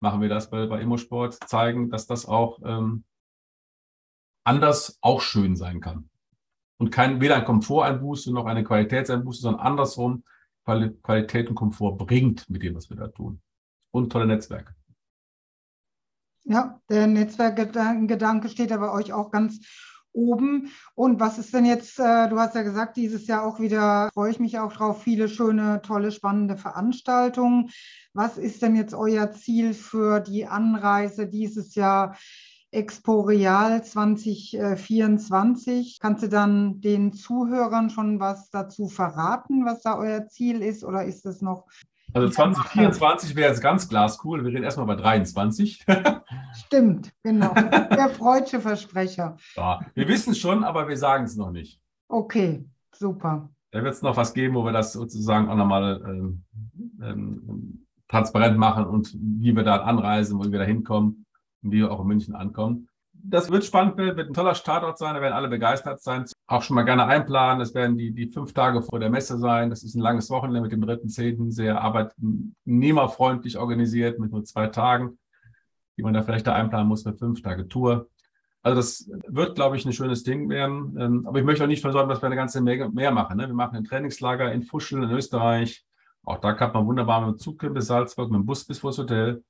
machen 0.00 0.20
wir 0.20 0.28
das 0.28 0.50
bei, 0.50 0.66
bei 0.66 0.80
Immosport, 0.80 1.34
zeigen, 1.48 1.90
dass 1.90 2.06
das 2.06 2.26
auch 2.26 2.60
ähm, 2.64 3.04
anders 4.44 4.98
auch 5.00 5.20
schön 5.20 5.56
sein 5.56 5.80
kann 5.80 6.08
und 6.78 6.90
kein, 6.90 7.20
weder 7.20 7.36
ein 7.36 7.44
Komforteinbuße 7.44 8.32
noch 8.32 8.46
eine 8.46 8.64
Qualitätseinbuße, 8.64 9.42
sondern 9.42 9.66
andersrum 9.66 10.24
Qualität 10.64 11.48
und 11.48 11.54
Komfort 11.54 11.96
bringt 11.96 12.50
mit 12.50 12.62
dem, 12.62 12.74
was 12.74 12.90
wir 12.90 12.96
da 12.96 13.08
tun. 13.08 13.40
Und 13.92 14.10
tolle 14.10 14.26
Netzwerke. 14.26 14.74
Ja, 16.44 16.80
der 16.88 17.06
Netzwerkgedanke 17.06 18.48
steht 18.48 18.72
aber 18.72 18.92
euch 18.92 19.12
auch 19.12 19.30
ganz 19.30 19.60
oben. 20.12 20.70
Und 20.94 21.20
was 21.20 21.38
ist 21.38 21.52
denn 21.54 21.64
jetzt, 21.64 21.98
äh, 21.98 22.28
du 22.28 22.38
hast 22.38 22.54
ja 22.54 22.62
gesagt, 22.62 22.96
dieses 22.96 23.26
Jahr 23.26 23.44
auch 23.44 23.60
wieder, 23.60 24.10
freue 24.14 24.30
ich 24.30 24.40
mich 24.40 24.58
auch 24.58 24.72
drauf, 24.72 25.02
viele 25.02 25.28
schöne, 25.28 25.82
tolle, 25.82 26.10
spannende 26.10 26.56
Veranstaltungen. 26.56 27.70
Was 28.14 28.38
ist 28.38 28.62
denn 28.62 28.76
jetzt 28.76 28.94
euer 28.94 29.32
Ziel 29.32 29.74
für 29.74 30.20
die 30.20 30.46
Anreise 30.46 31.28
dieses 31.28 31.74
Jahr? 31.74 32.16
Expo 32.76 33.22
Real 33.22 33.82
2024. 33.82 35.98
Kannst 35.98 36.22
du 36.22 36.28
dann 36.28 36.82
den 36.82 37.14
Zuhörern 37.14 37.88
schon 37.88 38.20
was 38.20 38.50
dazu 38.50 38.88
verraten, 38.88 39.64
was 39.64 39.80
da 39.80 39.98
euer 39.98 40.28
Ziel 40.28 40.60
ist 40.60 40.84
oder 40.84 41.04
ist 41.04 41.24
es 41.24 41.40
noch? 41.40 41.64
Also 42.12 42.28
2024 42.28 43.34
wäre 43.34 43.48
jetzt 43.48 43.62
ganz 43.62 43.88
glascool. 43.88 44.44
Wir 44.44 44.52
reden 44.52 44.64
erstmal 44.64 44.84
bei 44.86 44.96
23. 44.96 45.86
Stimmt, 46.66 47.12
genau. 47.22 47.54
Der 47.54 48.10
freudsche 48.10 48.60
Versprecher. 48.60 49.38
Ja, 49.56 49.80
wir 49.94 50.06
wissen 50.06 50.32
es 50.32 50.38
schon, 50.38 50.62
aber 50.62 50.86
wir 50.86 50.98
sagen 50.98 51.24
es 51.24 51.36
noch 51.36 51.50
nicht. 51.50 51.80
Okay, 52.08 52.68
super. 52.92 53.48
Da 53.70 53.82
wird 53.82 53.94
es 53.94 54.02
noch 54.02 54.18
was 54.18 54.34
geben, 54.34 54.54
wo 54.54 54.64
wir 54.64 54.72
das 54.72 54.92
sozusagen 54.92 55.48
auch 55.48 55.56
nochmal 55.56 56.02
ähm, 56.06 56.44
ähm, 57.02 57.86
transparent 58.08 58.58
machen 58.58 58.84
und 58.84 59.16
wie 59.18 59.56
wir 59.56 59.64
da 59.64 59.78
anreisen, 59.78 60.38
wo 60.38 60.44
wir 60.44 60.58
da 60.58 60.64
hinkommen 60.64 61.25
wir 61.70 61.90
auch 61.90 62.00
in 62.00 62.06
München 62.06 62.34
ankommen. 62.34 62.88
Das 63.12 63.50
wird 63.50 63.64
spannend, 63.64 63.96
wird 63.96 64.18
ein 64.18 64.34
toller 64.34 64.54
Startort 64.54 64.98
sein, 64.98 65.14
da 65.14 65.20
werden 65.20 65.32
alle 65.32 65.48
begeistert 65.48 66.00
sein. 66.00 66.26
Auch 66.46 66.62
schon 66.62 66.76
mal 66.76 66.84
gerne 66.84 67.06
einplanen. 67.06 67.58
Das 67.58 67.74
werden 67.74 67.96
die, 67.96 68.12
die 68.12 68.28
fünf 68.28 68.52
Tage 68.52 68.82
vor 68.82 69.00
der 69.00 69.10
Messe 69.10 69.38
sein. 69.38 69.70
Das 69.70 69.82
ist 69.82 69.96
ein 69.96 70.00
langes 70.00 70.30
Wochenende 70.30 70.60
mit 70.60 70.70
dem 70.70 70.82
dritten, 70.82 71.08
zehnten, 71.08 71.50
sehr 71.50 71.80
arbeitnehmerfreundlich 71.80 73.58
organisiert 73.58 74.20
mit 74.20 74.30
nur 74.30 74.44
zwei 74.44 74.68
Tagen, 74.68 75.18
die 75.96 76.02
man 76.02 76.14
da 76.14 76.22
vielleicht 76.22 76.46
da 76.46 76.54
einplanen 76.54 76.86
muss 76.86 77.02
für 77.02 77.14
fünf 77.14 77.42
Tage 77.42 77.66
Tour. 77.66 78.08
Also 78.62 78.76
das 78.76 79.10
wird, 79.28 79.54
glaube 79.54 79.76
ich, 79.76 79.86
ein 79.86 79.92
schönes 79.92 80.24
Ding 80.24 80.48
werden. 80.48 80.96
Ähm, 80.98 81.26
aber 81.26 81.38
ich 81.38 81.44
möchte 81.44 81.64
auch 81.64 81.68
nicht 81.68 81.82
versäumen, 81.82 82.08
dass 82.08 82.20
wir 82.20 82.26
eine 82.26 82.36
ganze 82.36 82.60
Menge 82.60 82.88
mehr 82.90 83.12
machen. 83.12 83.36
Ne? 83.36 83.46
Wir 83.46 83.54
machen 83.54 83.76
ein 83.76 83.84
Trainingslager 83.84 84.52
in 84.52 84.62
Fuscheln 84.62 85.04
in 85.04 85.10
Österreich. 85.10 85.84
Auch 86.24 86.38
da 86.40 86.52
kann 86.52 86.72
man 86.72 86.84
wunderbar 86.86 87.24
mit 87.24 87.36
dem 87.36 87.38
Zug 87.38 87.58
bis 87.72 87.86
Salzburg, 87.86 88.30
mit 88.30 88.40
dem 88.40 88.46
Bus 88.46 88.64
bis 88.64 88.80
vors 88.80 88.98
Hotel. 88.98 89.44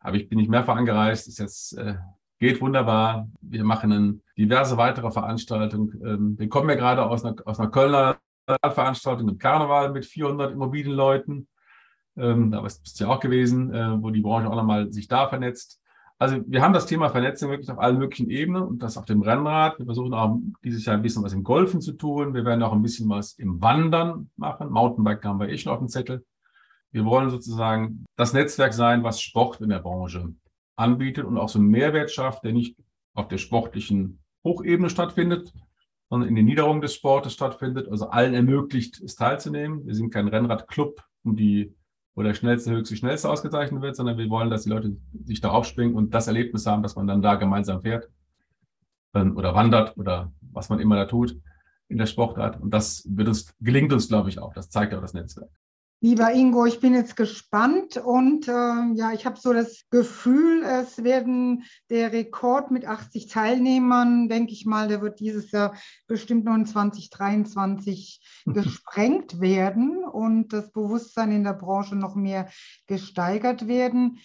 Habe 0.00 0.16
ich, 0.16 0.28
bin 0.28 0.38
ich 0.38 0.48
mehrfach 0.48 0.76
angereist, 0.76 1.28
ist 1.28 1.72
äh, 1.72 1.94
geht 2.38 2.60
wunderbar. 2.60 3.28
Wir 3.40 3.64
machen 3.64 4.22
diverse 4.36 4.76
weitere 4.76 5.10
Veranstaltungen. 5.10 6.00
Ähm, 6.04 6.38
wir 6.38 6.48
kommen 6.48 6.68
ja 6.70 6.74
gerade 6.74 7.04
aus 7.04 7.24
einer, 7.24 7.36
aus 7.44 7.60
einer 7.60 7.70
Kölner 7.70 8.18
Veranstaltung 8.60 9.28
im 9.28 9.38
Karneval 9.38 9.92
mit 9.92 10.04
400 10.04 10.52
Immobilienleuten. 10.52 11.48
Ähm, 12.16 12.50
da 12.50 12.60
bist 12.60 12.98
du 12.98 13.04
ja 13.04 13.10
auch 13.10 13.20
gewesen, 13.20 13.72
äh, 13.72 14.02
wo 14.02 14.10
die 14.10 14.20
Branche 14.20 14.50
auch 14.50 14.56
nochmal 14.56 14.92
sich 14.92 15.08
da 15.08 15.28
vernetzt. 15.28 15.80
Also 16.18 16.38
wir 16.46 16.62
haben 16.62 16.72
das 16.72 16.86
Thema 16.86 17.08
Vernetzung 17.08 17.50
wirklich 17.50 17.70
auf 17.70 17.78
allen 17.78 17.98
möglichen 17.98 18.30
Ebenen 18.30 18.62
und 18.62 18.82
das 18.82 18.96
auf 18.96 19.06
dem 19.06 19.22
Rennrad. 19.22 19.78
Wir 19.78 19.86
versuchen 19.86 20.14
auch 20.14 20.38
dieses 20.62 20.84
Jahr 20.84 20.96
ein 20.96 21.02
bisschen 21.02 21.22
was 21.24 21.32
im 21.32 21.42
Golfen 21.42 21.80
zu 21.80 21.92
tun. 21.92 22.34
Wir 22.34 22.44
werden 22.44 22.62
auch 22.62 22.72
ein 22.72 22.82
bisschen 22.82 23.08
was 23.08 23.32
im 23.34 23.60
Wandern 23.60 24.30
machen. 24.36 24.70
Mountainbike 24.70 25.24
haben 25.24 25.40
wir 25.40 25.48
eh 25.48 25.58
schon 25.58 25.72
auf 25.72 25.78
dem 25.78 25.88
Zettel. 25.88 26.24
Wir 26.92 27.04
wollen 27.04 27.30
sozusagen 27.30 28.04
das 28.16 28.32
Netzwerk 28.32 28.74
sein, 28.74 29.02
was 29.02 29.20
Sport 29.20 29.60
in 29.60 29.70
der 29.70 29.80
Branche 29.80 30.34
anbietet 30.76 31.24
und 31.24 31.38
auch 31.38 31.48
so 31.48 31.58
einen 31.58 31.68
Mehrwert 31.68 32.10
schafft, 32.10 32.44
der 32.44 32.52
nicht 32.52 32.76
auf 33.14 33.28
der 33.28 33.38
sportlichen 33.38 34.22
Hochebene 34.44 34.90
stattfindet, 34.90 35.52
sondern 36.10 36.28
in 36.28 36.34
den 36.34 36.44
Niederungen 36.44 36.82
des 36.82 36.94
Sportes 36.94 37.32
stattfindet, 37.32 37.88
also 37.88 38.08
allen 38.08 38.34
ermöglicht, 38.34 39.00
es 39.00 39.14
teilzunehmen. 39.14 39.86
Wir 39.86 39.94
sind 39.94 40.12
kein 40.12 40.28
Rennradclub, 40.28 41.02
um 41.24 41.36
die, 41.36 41.74
wo 42.14 42.22
der 42.22 42.34
schnellste, 42.34 42.70
höchste, 42.72 42.96
schnellste 42.96 43.30
ausgezeichnet 43.30 43.80
wird, 43.80 43.96
sondern 43.96 44.18
wir 44.18 44.28
wollen, 44.28 44.50
dass 44.50 44.64
die 44.64 44.70
Leute 44.70 44.96
sich 45.24 45.40
da 45.40 45.50
aufspringen 45.50 45.94
und 45.94 46.12
das 46.12 46.26
Erlebnis 46.26 46.66
haben, 46.66 46.82
dass 46.82 46.96
man 46.96 47.06
dann 47.06 47.22
da 47.22 47.36
gemeinsam 47.36 47.80
fährt 47.80 48.10
ähm, 49.14 49.36
oder 49.36 49.54
wandert 49.54 49.96
oder 49.96 50.32
was 50.40 50.68
man 50.68 50.80
immer 50.80 50.96
da 50.96 51.06
tut 51.06 51.38
in 51.88 51.96
der 51.96 52.06
Sportart. 52.06 52.60
Und 52.60 52.72
das 52.72 53.06
wird 53.08 53.28
uns, 53.28 53.54
gelingt 53.60 53.92
uns, 53.92 54.08
glaube 54.08 54.28
ich, 54.28 54.38
auch. 54.38 54.52
Das 54.52 54.68
zeigt 54.68 54.92
auch 54.94 55.00
das 55.00 55.14
Netzwerk. 55.14 55.50
Lieber 56.04 56.32
Ingo, 56.32 56.66
ich 56.66 56.80
bin 56.80 56.94
jetzt 56.94 57.14
gespannt 57.14 57.96
und 57.96 58.48
äh, 58.48 58.50
ja, 58.94 59.12
ich 59.12 59.24
habe 59.24 59.38
so 59.38 59.52
das 59.52 59.84
Gefühl, 59.88 60.64
es 60.64 61.04
werden 61.04 61.62
der 61.90 62.12
Rekord 62.12 62.72
mit 62.72 62.84
80 62.84 63.28
Teilnehmern, 63.28 64.28
denke 64.28 64.52
ich 64.52 64.66
mal, 64.66 64.88
der 64.88 65.00
wird 65.00 65.20
dieses 65.20 65.52
Jahr 65.52 65.76
bestimmt 66.08 66.44
noch 66.44 66.56
in 66.56 66.66
2023 66.66 68.20
gesprengt 68.46 69.40
werden 69.40 70.02
und 70.02 70.52
das 70.52 70.72
Bewusstsein 70.72 71.30
in 71.30 71.44
der 71.44 71.52
Branche 71.52 71.94
noch 71.94 72.16
mehr 72.16 72.50
gesteigert 72.88 73.68
werden. 73.68 74.18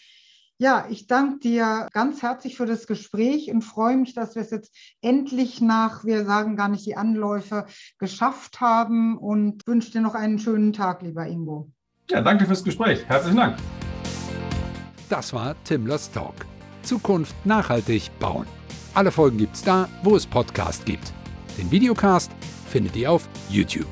Ja, 0.60 0.88
ich 0.89 1.06
danke 1.06 1.38
dir 1.39 1.88
ganz 1.93 2.24
herzlich 2.24 2.58
für 2.58 2.65
das 2.65 2.88
Gespräch 2.88 3.52
und 3.52 3.62
freue 3.62 3.96
mich, 3.96 4.15
dass 4.15 4.34
wir 4.34 4.41
es 4.41 4.50
jetzt 4.50 4.76
endlich 5.02 5.62
nach, 5.62 6.04
wir 6.04 6.26
sagen 6.26 6.56
gar 6.56 6.67
nicht 6.67 6.84
die 6.88 6.98
Anläufe, 6.98 7.67
geschafft 8.00 8.60
haben 8.60 9.20
und 9.20 9.62
wünsche 9.67 9.91
dir 9.91 10.02
noch 10.02 10.15
einen 10.15 10.39
schönen 10.39 10.74
Tag, 10.74 11.04
lieber 11.04 11.28
Ingo. 11.28 11.70
Ja, 12.10 12.22
danke 12.22 12.48
fürs 12.48 12.63
Gespräch. 12.63 13.06
Herzlichen 13.08 13.38
Dank. 13.38 13.58
Das 15.10 15.32
war 15.32 15.56
Timlers 15.63 16.12
Talk. 16.12 16.34
Zukunft 16.82 17.36
nachhaltig 17.46 18.10
bauen. 18.20 18.48
Alle 18.96 19.12
Folgen 19.12 19.38
gibt's 19.38 19.62
da, 19.62 19.88
wo 20.02 20.15
es 20.15 20.26
Podcast 20.26 20.86
gibt. 20.88 21.13
Den 21.60 21.70
Videocast 21.70 22.32
findet 22.67 22.96
ihr 22.96 23.12
auf 23.12 23.30
YouTube. 23.50 23.88